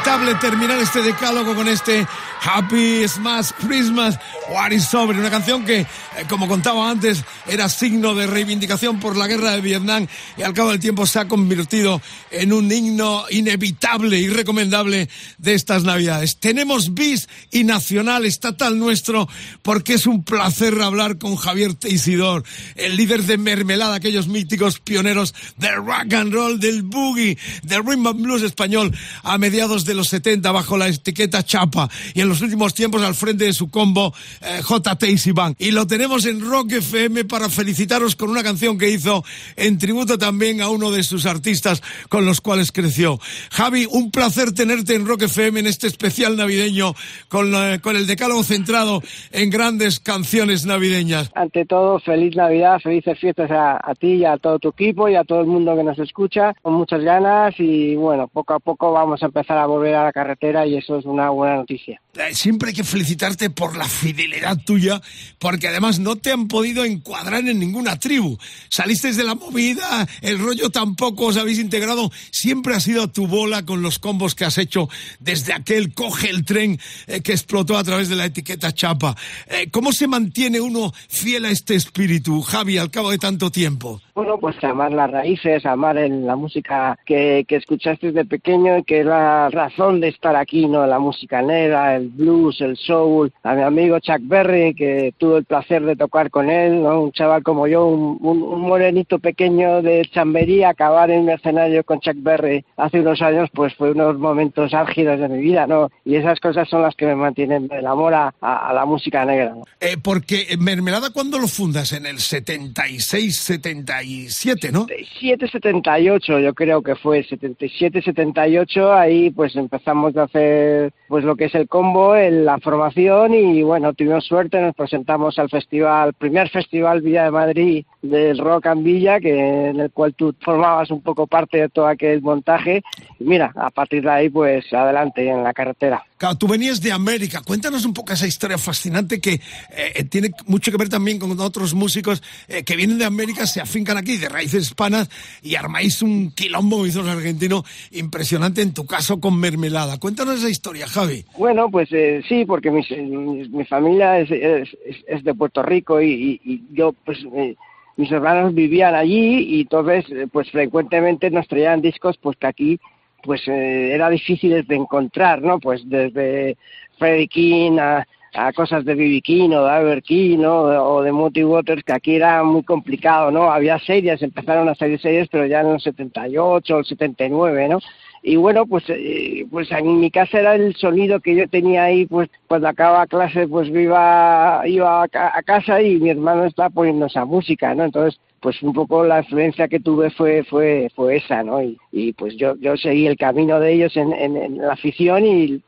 inevitable 0.00 0.34
terminar 0.36 0.78
este 0.78 1.02
decálogo 1.02 1.54
con 1.54 1.68
este 1.68 2.06
Happy 2.42 3.06
Smash 3.06 3.50
Christmas, 3.60 4.18
What 4.50 4.72
is 4.72 4.92
Over, 4.94 5.16
una 5.16 5.30
canción 5.30 5.64
que, 5.64 5.78
eh, 5.78 5.86
como 6.28 6.48
contaba 6.48 6.90
antes, 6.90 7.22
era 7.46 7.68
signo 7.68 8.16
de 8.16 8.26
reivindicación 8.26 8.98
por 8.98 9.16
la 9.16 9.28
guerra 9.28 9.52
de 9.52 9.60
Vietnam 9.60 10.08
y 10.36 10.42
al 10.42 10.54
cabo 10.54 10.70
del 10.70 10.80
tiempo 10.80 11.06
se 11.06 11.20
ha 11.20 11.28
convertido 11.28 12.02
en 12.32 12.52
un 12.52 12.70
himno 12.72 13.26
inevitable 13.30 14.18
y 14.18 14.28
recomendable 14.28 15.08
de 15.38 15.54
estas 15.54 15.84
Navidades. 15.84 16.38
Tenemos 16.38 16.94
bis 16.94 17.28
y 17.52 17.62
nacional 17.62 18.24
estatal 18.24 18.76
nuestro 18.76 19.28
porque 19.62 19.94
es 19.94 20.08
un 20.08 20.24
placer 20.24 20.82
hablar 20.82 21.18
con 21.18 21.36
Javier 21.36 21.74
Teisidor, 21.74 22.42
el 22.74 22.96
líder 22.96 23.22
de 23.22 23.38
Mermelada, 23.38 23.94
aquellos 23.94 24.26
míticos 24.26 24.80
pioneros 24.80 25.32
del 25.58 25.76
rock 25.76 26.12
and 26.14 26.34
roll, 26.34 26.58
del 26.58 26.82
boogie, 26.82 27.38
del 27.62 27.84
rhythm 27.84 28.08
and 28.08 28.22
blues 28.22 28.42
español 28.42 28.92
a 29.22 29.38
mediados 29.38 29.84
de 29.84 29.94
los 29.94 30.08
70 30.08 30.50
bajo 30.50 30.76
la 30.76 30.88
etiqueta 30.88 31.44
Chapa 31.44 31.88
y 32.14 32.20
en 32.20 32.28
los 32.28 32.40
últimos 32.40 32.74
tiempos 32.74 33.02
al 33.02 33.14
frente 33.14 33.44
de 33.44 33.52
su 33.52 33.70
combo 33.70 34.12
eh, 34.40 34.60
J. 34.62 34.96
Tacy 34.96 35.32
Band. 35.32 35.56
Y 35.58 35.70
lo 35.70 35.86
tenemos 35.86 36.26
en 36.26 36.40
Rock 36.40 36.72
FM 36.72 37.24
para 37.24 37.48
felicitaros 37.48 38.16
con 38.16 38.30
una 38.30 38.42
canción 38.42 38.78
que 38.78 38.90
hizo 38.90 39.24
en 39.56 39.78
tributo 39.78 40.18
también 40.18 40.60
a 40.60 40.68
uno 40.68 40.90
de 40.90 41.02
sus 41.02 41.26
artistas 41.26 41.82
con 42.08 42.24
los 42.24 42.40
cuales 42.40 42.72
creció. 42.72 43.18
Javi, 43.50 43.86
un 43.90 44.10
placer 44.10 44.52
tenerte 44.52 44.94
en 44.94 45.06
Rock 45.06 45.22
FM 45.22 45.60
en 45.60 45.66
este 45.66 45.86
especial 45.86 46.36
navideño 46.36 46.94
con, 47.28 47.52
eh, 47.54 47.80
con 47.82 47.96
el 47.96 48.06
decálogo 48.06 48.42
centrado 48.42 49.02
en 49.32 49.50
grandes 49.50 50.00
canciones 50.00 50.64
navideñas. 50.64 51.30
Ante 51.34 51.66
todo, 51.66 51.98
feliz 51.98 52.34
Navidad, 52.34 52.78
felices 52.80 53.18
fiestas 53.18 53.50
a, 53.50 53.76
a 53.82 53.94
ti 53.94 54.14
y 54.14 54.24
a 54.24 54.38
todo 54.38 54.58
tu 54.58 54.68
equipo 54.70 55.08
y 55.08 55.16
a 55.16 55.24
todo 55.24 55.40
el 55.40 55.46
mundo 55.46 55.76
que 55.76 55.84
nos 55.84 55.98
escucha, 55.98 56.54
con 56.62 56.74
muchas 56.74 57.02
ganas 57.02 57.54
y 57.58 57.94
bueno, 57.96 58.28
poco 58.28 58.54
a 58.54 58.58
poco 58.58 58.92
vamos 58.92 59.22
a 59.22 59.26
empezar 59.26 59.58
a 59.58 59.66
volver 59.66 59.94
a 59.94 60.04
la 60.04 60.12
carretera 60.12 60.66
y 60.66 60.76
eso 60.76 60.98
es 60.98 61.04
una 61.04 61.30
buena 61.30 61.56
noticia. 61.56 62.00
Eh, 62.14 62.34
Siempre 62.34 62.70
hay 62.70 62.74
que 62.74 62.84
felicitarte 62.84 63.50
por 63.50 63.76
la 63.76 63.84
fidelidad 63.84 64.29
tuya, 64.64 65.00
porque 65.38 65.68
además 65.68 65.98
no 65.98 66.16
te 66.16 66.32
han 66.32 66.48
podido 66.48 66.84
encuadrar 66.84 67.46
en 67.48 67.58
ninguna 67.58 67.98
tribu. 67.98 68.38
Saliste 68.68 69.12
de 69.12 69.24
la 69.24 69.34
movida, 69.34 70.06
el 70.22 70.38
rollo 70.38 70.70
tampoco 70.70 71.26
os 71.26 71.36
habéis 71.36 71.58
integrado. 71.58 72.10
Siempre 72.30 72.74
ha 72.74 72.80
sido 72.80 73.08
tu 73.08 73.26
bola 73.26 73.64
con 73.64 73.82
los 73.82 73.98
combos 73.98 74.34
que 74.34 74.44
has 74.44 74.58
hecho 74.58 74.88
desde 75.18 75.52
aquel 75.52 75.92
coge 75.94 76.30
el 76.30 76.44
tren 76.44 76.78
eh, 77.06 77.20
que 77.22 77.32
explotó 77.32 77.76
a 77.76 77.84
través 77.84 78.08
de 78.08 78.16
la 78.16 78.26
etiqueta 78.26 78.72
chapa. 78.72 79.16
Eh, 79.48 79.68
¿Cómo 79.70 79.92
se 79.92 80.06
mantiene 80.06 80.60
uno 80.60 80.92
fiel 81.08 81.44
a 81.46 81.50
este 81.50 81.74
espíritu, 81.74 82.42
Javi, 82.42 82.78
al 82.78 82.90
cabo 82.90 83.10
de 83.10 83.18
tanto 83.18 83.50
tiempo? 83.50 84.00
Bueno, 84.14 84.38
pues 84.38 84.62
amar 84.62 84.92
las 84.92 85.10
raíces, 85.10 85.64
amar 85.64 85.96
el- 85.96 86.26
la 86.26 86.36
música 86.36 86.98
que, 87.06 87.44
que 87.48 87.56
escuchaste 87.56 88.08
desde 88.08 88.24
pequeño 88.26 88.78
y 88.78 88.84
que 88.84 89.00
es 89.00 89.06
la 89.06 89.48
razón 89.50 90.00
de 90.00 90.08
estar 90.08 90.36
aquí, 90.36 90.66
¿no? 90.66 90.86
La 90.86 90.98
música 90.98 91.40
negra, 91.42 91.96
el 91.96 92.08
blues, 92.08 92.60
el 92.60 92.76
soul. 92.76 93.32
A 93.42 93.54
mi 93.54 93.62
amigo 93.62 93.98
Chuck 94.10 94.22
Berry, 94.26 94.74
que 94.74 95.14
tuve 95.18 95.38
el 95.38 95.44
placer 95.44 95.82
de 95.84 95.94
tocar 95.96 96.30
con 96.30 96.50
él, 96.50 96.82
¿no? 96.82 97.02
Un 97.02 97.12
chaval 97.12 97.42
como 97.42 97.66
yo, 97.66 97.86
un, 97.86 98.18
un- 98.20 98.42
un 98.42 98.60
morenito 98.62 99.18
pequeño 99.18 99.82
de 99.82 100.02
Chamberí, 100.12 100.64
acabar 100.64 101.10
en 101.10 101.20
un 101.22 101.30
escenario 101.30 101.84
con 101.84 102.00
Chuck 102.00 102.16
Berry 102.16 102.64
hace 102.76 103.00
unos 103.00 103.22
años, 103.22 103.48
pues 103.54 103.74
fue 103.74 103.92
unos 103.92 104.18
momentos 104.18 104.74
álgidos 104.74 105.20
de 105.20 105.28
mi 105.28 105.38
vida, 105.38 105.66
¿no? 105.66 105.90
Y 106.04 106.16
esas 106.16 106.40
cosas 106.40 106.68
son 106.68 106.82
las 106.82 106.94
que 106.96 107.06
me 107.06 107.14
mantienen 107.14 107.68
el 107.70 107.86
amor 107.86 108.14
a, 108.14 108.34
a- 108.40 108.68
a 108.70 108.72
la 108.72 108.84
música 108.84 109.24
negra. 109.24 109.50
¿no? 109.54 109.64
Eh, 109.80 109.96
porque 110.02 110.46
eh, 110.50 110.56
Mermelada, 110.58 111.10
¿cuándo 111.10 111.38
lo 111.38 111.46
fundas? 111.48 111.92
En 111.92 112.06
el 112.06 112.18
76, 112.18 113.36
77, 113.36 114.72
¿no? 114.72 114.86
77-78 114.86 116.42
yo 116.42 116.54
creo 116.54 116.82
que 116.82 116.94
fue 116.96 117.24
77-78 117.24 118.92
ahí 118.92 119.30
pues 119.30 119.54
empezamos 119.56 120.16
a 120.16 120.24
hacer 120.24 120.92
pues 121.08 121.24
lo 121.24 121.36
que 121.36 121.46
es 121.46 121.54
el 121.54 121.68
combo 121.68 122.14
en 122.16 122.44
la 122.44 122.58
formación 122.58 123.34
y 123.34 123.62
bueno 123.62 123.92
tuvimos 124.00 124.24
suerte 124.24 124.58
nos 124.62 124.74
presentamos 124.74 125.38
al 125.38 125.50
festival 125.50 126.14
primer 126.14 126.48
festival 126.48 127.02
Villa 127.02 127.24
de 127.24 127.30
Madrid 127.30 127.84
del 128.00 128.38
Rock 128.38 128.68
and 128.68 128.82
Villa 128.82 129.20
que 129.20 129.68
en 129.68 129.78
el 129.78 129.90
cual 129.90 130.14
tú 130.14 130.34
formabas 130.40 130.90
un 130.90 131.02
poco 131.02 131.26
parte 131.26 131.58
de 131.58 131.68
todo 131.68 131.86
aquel 131.86 132.22
montaje. 132.22 132.82
Y 133.18 133.24
mira 133.24 133.52
a 133.54 133.68
partir 133.68 134.02
de 134.02 134.10
ahí 134.10 134.30
pues 134.30 134.72
adelante 134.72 135.28
en 135.28 135.44
la 135.44 135.52
carretera 135.52 136.02
Claro, 136.20 136.36
tú 136.36 136.46
venías 136.46 136.82
de 136.82 136.92
América. 136.92 137.40
Cuéntanos 137.42 137.86
un 137.86 137.94
poco 137.94 138.12
esa 138.12 138.26
historia 138.26 138.58
fascinante 138.58 139.22
que 139.22 139.40
eh, 139.74 140.04
tiene 140.04 140.32
mucho 140.44 140.70
que 140.70 140.76
ver 140.76 140.90
también 140.90 141.18
con 141.18 141.40
otros 141.40 141.72
músicos 141.72 142.22
eh, 142.46 142.62
que 142.62 142.76
vienen 142.76 142.98
de 142.98 143.06
América, 143.06 143.46
se 143.46 143.58
afincan 143.62 143.96
aquí 143.96 144.18
de 144.18 144.28
raíces 144.28 144.64
hispanas 144.64 145.08
y 145.42 145.54
armáis 145.54 146.02
un 146.02 146.30
quilombo, 146.32 146.76
como 146.76 146.84
dicen 146.84 147.06
los 147.06 147.16
argentinos, 147.16 147.62
impresionante 147.92 148.60
en 148.60 148.74
tu 148.74 148.84
caso 148.84 149.18
con 149.18 149.40
Mermelada. 149.40 149.98
Cuéntanos 149.98 150.40
esa 150.40 150.50
historia, 150.50 150.86
Javi. 150.86 151.24
Bueno, 151.38 151.70
pues 151.70 151.88
eh, 151.90 152.22
sí, 152.28 152.44
porque 152.44 152.70
mis- 152.70 152.90
mi, 152.90 153.48
mi 153.48 153.64
familia 153.64 154.18
es, 154.18 154.28
de 154.28 155.34
Puerto 155.34 155.62
Rico 155.62 156.02
y, 156.02 156.62
yo, 156.74 156.92
pues, 157.06 157.16
eh, 157.34 157.56
mis 157.96 158.12
hermanos 158.12 158.52
vivían 158.54 158.94
allí 158.94 159.38
y 159.56 159.60
entonces, 159.62 160.04
eh, 160.10 160.26
pues, 160.30 160.50
frecuentemente 160.50 161.30
nos 161.30 161.48
traían 161.48 161.80
discos, 161.80 162.18
pues, 162.20 162.36
que 162.36 162.46
aquí, 162.46 162.80
pues, 163.22 163.46
eh, 163.48 163.94
era 163.94 164.08
difícil 164.10 164.66
de 164.66 164.74
encontrar, 164.74 165.42
¿no? 165.42 165.58
Pues, 165.58 165.88
desde 165.88 166.56
Freddie 166.98 167.28
King 167.28 167.78
a, 167.78 168.06
a 168.34 168.52
cosas 168.52 168.84
de 168.84 168.94
B.B. 168.94 169.20
King 169.22 169.50
o 169.50 169.64
de 169.64 169.70
Albert 169.70 170.04
King, 170.04 170.38
¿no? 170.38 170.62
O 170.62 171.02
de 171.02 171.12
Moody 171.12 171.44
Waters, 171.44 171.82
que 171.82 171.92
aquí 171.92 172.14
era 172.16 172.42
muy 172.42 172.62
complicado, 172.62 173.30
¿no? 173.30 173.50
Había 173.50 173.78
series, 173.78 174.22
empezaron 174.22 174.68
a 174.68 174.74
salir 174.74 175.00
series, 175.00 175.28
pero 175.28 175.46
ya 175.46 175.60
en 175.60 175.72
los 175.72 175.82
78 175.82 176.76
o 176.76 176.78
el 176.78 176.84
79, 176.84 177.68
¿no? 177.68 177.78
y 178.22 178.36
bueno 178.36 178.66
pues 178.66 178.84
eh, 178.88 179.46
pues 179.50 179.70
en 179.70 179.98
mi 179.98 180.10
casa 180.10 180.40
era 180.40 180.54
el 180.54 180.74
sonido 180.76 181.20
que 181.20 181.34
yo 181.34 181.48
tenía 181.48 181.84
ahí 181.84 182.06
pues 182.06 182.28
cuando 182.48 182.68
acababa 182.68 183.06
clase 183.06 183.48
pues 183.48 183.68
iba 183.68 184.62
iba 184.66 185.02
a, 185.02 185.08
a 185.10 185.42
casa 185.42 185.80
y 185.80 185.98
mi 185.98 186.10
hermano 186.10 186.44
estaba 186.44 186.68
poniendo 186.68 187.06
esa 187.06 187.24
música 187.24 187.74
no 187.74 187.84
entonces 187.84 188.20
pues 188.40 188.62
un 188.62 188.72
poco 188.72 189.04
la 189.04 189.20
influencia 189.20 189.68
que 189.68 189.80
tuve 189.80 190.10
fue 190.10 190.44
fue 190.44 190.90
fue 190.96 191.16
esa 191.18 191.42
no 191.42 191.62
y, 191.62 191.78
y 191.92 192.12
pues 192.14 192.36
yo 192.36 192.56
yo 192.56 192.76
seguí 192.76 193.06
el 193.06 193.16
camino 193.16 193.60
de 193.60 193.74
ellos 193.74 193.96
en, 193.96 194.12
en, 194.12 194.58
la 194.58 194.72
afición 194.72 195.24
y, 195.26 195.62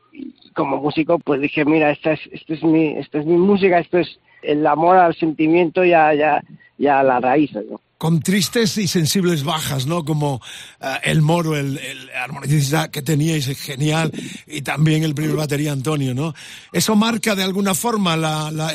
como 0.55 0.77
músico 0.77 1.19
pues 1.19 1.41
dije 1.41 1.65
mira 1.65 1.91
esta 1.91 2.13
es 2.13 2.19
esta 2.31 2.53
es 2.53 2.63
mi 2.63 2.87
esta 2.97 3.19
es 3.19 3.25
mi 3.25 3.37
música 3.37 3.79
esto 3.79 3.99
es 3.99 4.19
el 4.41 4.65
amor 4.67 4.97
al 4.97 5.15
sentimiento 5.15 5.83
y 5.85 5.93
a, 5.93 6.13
y 6.13 6.21
a- 6.21 6.43
y 6.77 6.87
a 6.87 7.03
la 7.03 7.19
raíz 7.19 7.51
¿no? 7.53 7.79
Con 7.97 8.19
tristes 8.19 8.77
y 8.77 8.87
sensibles 8.89 9.45
bajas, 9.45 9.87
¿no? 9.87 10.03
Como 10.03 10.41
eh, 10.81 10.85
el 11.03 11.21
moro, 11.21 11.55
el, 11.55 11.77
el 11.77 12.91
que 12.91 13.01
teníais, 13.01 13.47
es 13.47 13.61
genial, 13.61 14.11
y 14.45 14.61
también 14.61 15.03
el 15.03 15.15
primer 15.15 15.37
batería 15.37 15.71
Antonio, 15.71 16.13
¿no? 16.13 16.33
Eso 16.73 16.97
marca 16.97 17.33
de 17.33 17.43
alguna 17.43 17.73
forma 17.73 18.15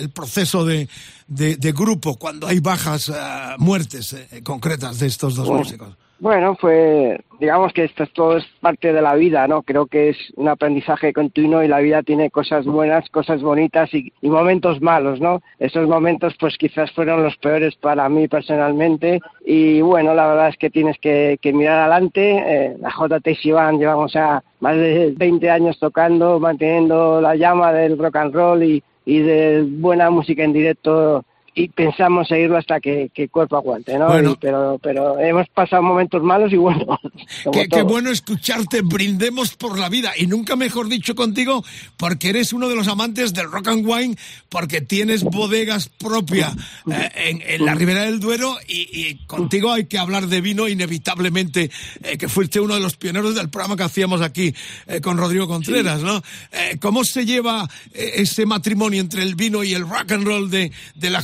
el 0.00 0.08
proceso 0.08 0.64
de, 0.64 0.88
de- 1.28 1.56
de 1.56 1.72
grupo 1.72 2.16
cuando 2.18 2.46
hay 2.46 2.58
bajas, 2.60 3.08
eh, 3.08 3.12
muertes 3.58 4.12
eh, 4.14 4.42
concretas 4.42 4.98
de 4.98 5.06
estos 5.06 5.36
dos 5.36 5.46
Bueno. 5.46 5.62
músicos. 5.62 5.96
Bueno, 6.20 6.56
fue, 6.56 7.20
digamos 7.38 7.72
que 7.72 7.84
esto 7.84 8.02
es 8.02 8.12
todo 8.12 8.38
es 8.38 8.44
parte 8.60 8.92
de 8.92 9.00
la 9.00 9.14
vida, 9.14 9.46
¿no? 9.46 9.62
Creo 9.62 9.86
que 9.86 10.08
es 10.08 10.16
un 10.34 10.48
aprendizaje 10.48 11.12
continuo 11.12 11.62
y 11.62 11.68
la 11.68 11.78
vida 11.78 12.02
tiene 12.02 12.28
cosas 12.28 12.64
buenas, 12.66 13.08
cosas 13.10 13.40
bonitas 13.40 13.94
y, 13.94 14.12
y 14.20 14.28
momentos 14.28 14.80
malos, 14.80 15.20
¿no? 15.20 15.42
Esos 15.60 15.86
momentos 15.86 16.34
pues 16.40 16.56
quizás 16.58 16.90
fueron 16.90 17.22
los 17.22 17.36
peores 17.36 17.76
para 17.76 18.08
mí 18.08 18.26
personalmente 18.26 19.20
y 19.46 19.80
bueno, 19.80 20.12
la 20.12 20.26
verdad 20.26 20.48
es 20.48 20.56
que 20.56 20.70
tienes 20.70 20.96
que, 21.00 21.38
que 21.40 21.52
mirar 21.52 21.78
adelante. 21.82 22.42
Eh, 22.44 22.76
la 22.80 22.90
JT 22.90 23.36
Sivan 23.40 23.78
llevamos 23.78 24.12
ya 24.12 24.42
más 24.58 24.74
de 24.74 25.14
20 25.16 25.48
años 25.50 25.78
tocando, 25.78 26.40
manteniendo 26.40 27.20
la 27.20 27.36
llama 27.36 27.72
del 27.72 27.96
rock 27.96 28.16
and 28.16 28.34
roll 28.34 28.62
y, 28.64 28.82
y 29.08 29.20
de 29.20 29.62
buena 29.66 30.10
música 30.10 30.44
en 30.44 30.52
directo 30.52 31.24
y 31.58 31.68
pensamos 31.68 32.28
seguirlo 32.28 32.56
hasta 32.56 32.78
que, 32.80 33.10
que 33.12 33.24
el 33.24 33.30
cuerpo 33.30 33.56
aguante, 33.56 33.98
¿no? 33.98 34.06
Bueno. 34.06 34.30
Y- 34.32 34.36
pero, 34.40 34.78
pero 34.82 35.18
hemos 35.18 35.48
pasado 35.48 35.82
momentos 35.82 36.22
malos 36.22 36.52
y 36.52 36.56
bueno, 36.56 36.86
como 37.44 37.60
Qué, 37.68 37.82
bueno 37.82 38.10
escucharte, 38.10 38.82
brindemos 38.82 39.54
por 39.56 39.78
la 39.78 39.88
vida. 39.88 40.12
Y 40.16 40.26
nunca 40.26 40.54
mejor 40.56 40.88
dicho 40.88 41.14
contigo, 41.14 41.64
porque 41.96 42.28
eres 42.30 42.52
uno 42.52 42.68
de 42.68 42.76
los 42.76 42.86
amantes 42.88 43.34
del 43.34 43.50
rock 43.50 43.68
and 43.68 43.86
wine, 43.86 44.16
porque 44.48 44.80
tienes 44.80 45.24
bodegas 45.24 45.88
propias 45.88 46.54
eh, 46.90 47.10
en, 47.16 47.42
en 47.44 47.64
la 47.66 47.74
Ribera 47.74 48.02
del 48.02 48.20
Duero 48.20 48.56
y, 48.68 48.88
y 48.92 49.26
contigo 49.26 49.72
hay 49.72 49.86
que 49.86 49.98
hablar 49.98 50.26
de 50.28 50.40
vino 50.40 50.68
inevitablemente, 50.68 51.70
eh, 52.04 52.18
que 52.18 52.28
fuiste 52.28 52.60
uno 52.60 52.74
de 52.74 52.80
los 52.80 52.96
pioneros 52.96 53.34
del 53.34 53.48
programa 53.50 53.76
que 53.76 53.82
hacíamos 53.82 54.20
aquí 54.20 54.54
eh, 54.86 55.00
con 55.00 55.16
Rodrigo 55.18 55.48
Contreras, 55.48 56.02
¿no? 56.02 56.22
Eh, 56.52 56.78
¿Cómo 56.80 57.04
se 57.04 57.26
lleva 57.26 57.68
eh, 57.92 58.12
ese 58.16 58.46
matrimonio 58.46 59.00
entre 59.00 59.22
el 59.22 59.34
vino 59.34 59.64
y 59.64 59.74
el 59.74 59.88
rock 59.88 60.12
and 60.12 60.24
roll 60.24 60.50
de, 60.50 60.70
de 60.94 61.10
la 61.10 61.22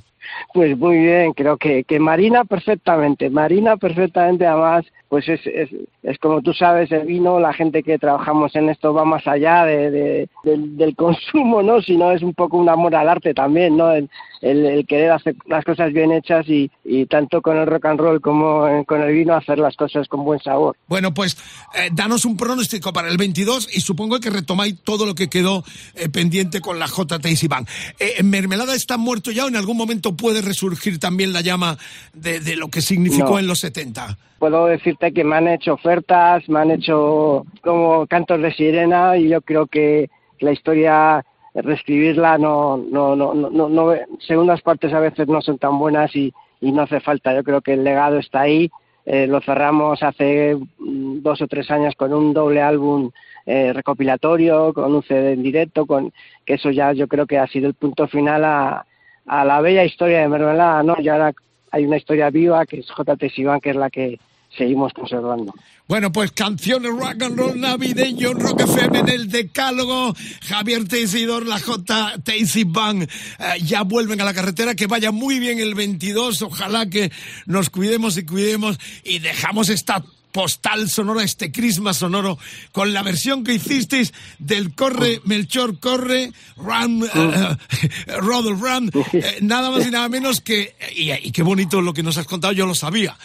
Pues 0.52 0.76
muy 0.76 0.98
bien, 0.98 1.32
creo 1.34 1.56
que, 1.56 1.84
que 1.84 2.00
Marina 2.00 2.44
perfectamente, 2.44 3.30
Marina 3.30 3.76
perfectamente 3.76 4.46
además, 4.46 4.84
pues 5.08 5.28
es, 5.28 5.40
es, 5.46 5.68
es 6.02 6.18
como 6.18 6.42
tú 6.42 6.52
sabes, 6.52 6.90
el 6.90 7.06
vino, 7.06 7.38
la 7.38 7.52
gente 7.52 7.82
que 7.82 7.98
trabajamos 7.98 8.54
en 8.56 8.68
esto 8.68 8.92
va 8.92 9.04
más 9.04 9.26
allá 9.26 9.64
de, 9.64 9.90
de- 9.90 10.28
del, 10.44 10.76
del 10.76 10.96
consumo, 10.96 11.62
¿no? 11.62 11.80
Sino 11.82 12.10
es 12.12 12.22
un 12.22 12.34
poco 12.34 12.56
un 12.56 12.68
amor 12.68 12.94
al 12.94 13.08
arte 13.08 13.32
también, 13.34 13.76
¿no? 13.76 13.92
El, 13.92 14.10
el- 14.42 14.66
el 14.66 14.86
querer 14.86 15.12
hacer 15.12 15.36
las 15.46 15.64
cosas 15.64 15.92
bien 15.92 16.12
hechas 16.12 16.48
y, 16.48 16.70
y 16.84 17.06
tanto 17.06 17.40
con 17.40 17.56
el 17.56 17.66
rock 17.66 17.86
and 17.86 18.00
roll 18.00 18.20
como 18.20 18.66
eh, 18.66 18.84
con 18.86 19.00
el 19.00 19.12
vino 19.14 19.34
hacer 19.34 19.58
las 19.58 19.76
cosas 19.76 20.08
con 20.08 20.24
buen 20.24 20.40
sabor. 20.40 20.76
Bueno, 20.88 21.14
pues 21.14 21.36
eh, 21.74 21.88
danos 21.92 22.24
un 22.24 22.36
pronóstico 22.36 22.92
para 22.92 23.08
el 23.08 23.16
22 23.16 23.68
y 23.76 23.80
supongo 23.80 24.18
que 24.20 24.30
retomáis 24.30 24.80
todo 24.82 25.06
lo 25.06 25.14
que 25.14 25.28
quedó 25.28 25.64
eh, 25.94 26.08
pendiente 26.08 26.60
con 26.60 26.78
la 26.78 26.86
JTC 26.86 27.48
Bank. 27.48 27.68
Eh, 27.98 28.22
¿Mermelada 28.22 28.74
está 28.74 28.96
muerto 28.96 29.30
ya 29.30 29.44
o 29.44 29.48
en 29.48 29.56
algún 29.56 29.76
momento 29.76 30.16
puede 30.16 30.42
resurgir 30.42 30.98
también 30.98 31.32
la 31.32 31.40
llama 31.40 31.78
de, 32.12 32.40
de 32.40 32.56
lo 32.56 32.68
que 32.68 32.82
significó 32.82 33.30
No. 33.30 33.38
en 33.38 33.46
los 33.46 33.60
70? 33.60 34.18
Puedo 34.38 34.66
que 34.98 35.24
me 35.24 35.36
han 35.36 35.48
hecho 35.48 35.74
ofertas, 35.74 36.48
me 36.48 36.60
han 36.60 36.70
hecho 36.70 37.44
como 37.62 38.06
cantos 38.06 38.40
de 38.40 38.52
sirena 38.52 39.16
y 39.16 39.28
yo 39.28 39.40
creo 39.42 39.66
que 39.66 40.08
la 40.40 40.52
historia 40.52 41.24
reescribirla 41.54 42.38
no, 42.38 42.76
no, 42.76 43.16
no, 43.16 43.34
no, 43.34 43.50
no, 43.50 43.68
no- 43.68 43.94
segundas 44.20 44.60
partes 44.62 44.92
a 44.92 45.00
veces 45.00 45.26
no 45.28 45.40
son 45.40 45.58
tan 45.58 45.78
buenas 45.78 46.14
y, 46.14 46.32
y 46.60 46.72
no 46.72 46.82
hace 46.82 47.00
falta. 47.00 47.34
Yo 47.34 47.42
creo 47.44 47.60
que 47.62 47.74
el 47.74 47.84
legado 47.84 48.18
está 48.18 48.40
ahí. 48.42 48.70
Eh, 49.06 49.26
lo 49.26 49.40
cerramos 49.40 50.02
hace 50.02 50.56
mm, 50.78 51.22
dos 51.22 51.40
o 51.40 51.46
tres 51.46 51.70
años 51.70 51.94
con 51.94 52.12
un 52.12 52.32
doble 52.34 52.60
álbum 52.60 53.10
eh, 53.46 53.72
recopilatorio, 53.72 54.74
con 54.74 54.92
un 54.94 55.02
CD 55.04 55.32
en 55.32 55.42
directo, 55.42 55.86
con 55.86 56.12
que 56.44 56.54
eso 56.54 56.70
ya 56.70 56.92
yo 56.92 57.06
creo 57.06 57.26
que 57.26 57.38
ha 57.38 57.46
sido 57.46 57.68
el 57.68 57.74
punto 57.74 58.08
final 58.08 58.44
a, 58.44 58.84
a 59.26 59.44
la 59.44 59.60
bella 59.60 59.84
historia 59.84 60.20
de 60.20 60.28
Mermelada, 60.28 60.82
¿no? 60.82 60.96
Y 60.98 61.08
ahora 61.08 61.32
hay 61.70 61.84
una 61.86 61.96
historia 61.98 62.30
viva 62.30 62.66
que 62.66 62.80
es 62.80 62.86
JT 62.88 63.30
Sivan, 63.30 63.60
que 63.60 63.70
es 63.70 63.76
la 63.76 63.90
que 63.90 64.18
seguimos 64.56 64.92
conservando. 64.92 65.52
Bueno, 65.88 66.10
pues 66.10 66.32
canciones 66.32 66.90
rock 66.90 67.22
and 67.22 67.38
roll 67.38 67.60
navideño, 67.60 68.34
rock 68.34 68.62
FM 68.62 68.98
en 69.00 69.08
el 69.08 69.28
decálogo. 69.28 70.14
Javier 70.42 70.86
Teisidor, 70.88 71.46
la 71.46 71.60
J. 71.60 72.14
Taisy 72.24 72.64
Band, 72.64 73.04
eh, 73.04 73.08
ya 73.62 73.82
vuelven 73.82 74.20
a 74.20 74.24
la 74.24 74.34
carretera. 74.34 74.74
Que 74.74 74.86
vaya 74.86 75.12
muy 75.12 75.38
bien 75.38 75.60
el 75.60 75.74
22. 75.74 76.42
Ojalá 76.42 76.86
que 76.86 77.12
nos 77.46 77.70
cuidemos 77.70 78.16
y 78.16 78.26
cuidemos 78.26 78.78
y 79.04 79.20
dejamos 79.20 79.68
esta 79.68 80.02
postal 80.36 80.90
sonora, 80.90 81.24
este 81.24 81.50
crisma 81.50 81.94
sonoro, 81.94 82.38
con 82.70 82.92
la 82.92 83.02
versión 83.02 83.42
que 83.42 83.54
hicisteis 83.54 84.12
del 84.38 84.74
Corre, 84.74 85.22
Melchor 85.24 85.80
Corre, 85.80 86.30
Run, 86.58 87.04
eh, 87.04 87.08
eh, 87.14 88.16
Rodolph 88.18 88.60
Run, 88.60 88.90
eh, 89.14 89.38
nada 89.40 89.70
más 89.70 89.86
y 89.86 89.90
nada 89.90 90.10
menos 90.10 90.42
que, 90.42 90.76
y, 90.94 91.10
y 91.10 91.32
qué 91.32 91.42
bonito 91.42 91.80
lo 91.80 91.94
que 91.94 92.02
nos 92.02 92.18
has 92.18 92.26
contado, 92.26 92.52
yo 92.52 92.66
lo 92.66 92.74
sabía, 92.74 93.16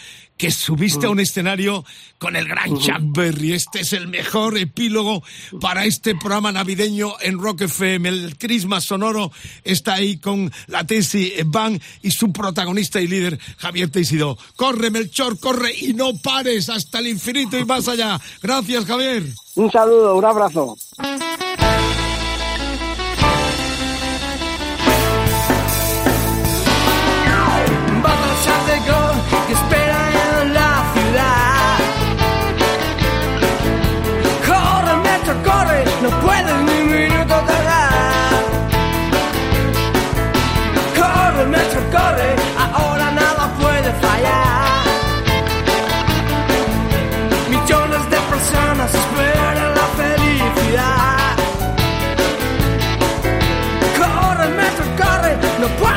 que 0.42 0.50
subiste 0.50 1.06
a 1.06 1.10
un 1.10 1.20
escenario 1.20 1.84
con 2.18 2.34
el 2.34 2.48
gran 2.48 2.76
Chuck 2.76 2.98
Berry. 3.00 3.52
Este 3.52 3.82
es 3.82 3.92
el 3.92 4.08
mejor 4.08 4.58
epílogo 4.58 5.22
para 5.60 5.84
este 5.84 6.16
programa 6.16 6.50
navideño 6.50 7.12
en 7.20 7.38
Rock 7.38 7.60
FM. 7.60 8.08
El 8.08 8.36
crisma 8.36 8.80
sonoro 8.80 9.30
está 9.62 9.94
ahí 9.94 10.16
con 10.16 10.50
la 10.66 10.84
Tesi 10.84 11.32
Van 11.46 11.80
y 12.02 12.10
su 12.10 12.32
protagonista 12.32 13.00
y 13.00 13.06
líder, 13.06 13.38
Javier 13.56 13.88
Teisidó. 13.88 14.36
Corre, 14.56 14.90
Melchor, 14.90 15.38
corre 15.38 15.76
y 15.76 15.94
no 15.94 16.16
pares 16.16 16.68
hasta 16.70 16.98
el 16.98 17.06
infinito 17.06 17.56
y 17.56 17.64
más 17.64 17.86
allá. 17.86 18.20
Gracias, 18.42 18.84
Javier. 18.84 19.22
Un 19.54 19.70
saludo, 19.70 20.16
un 20.16 20.24
abrazo. 20.24 20.76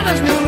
Carlos 0.05 0.44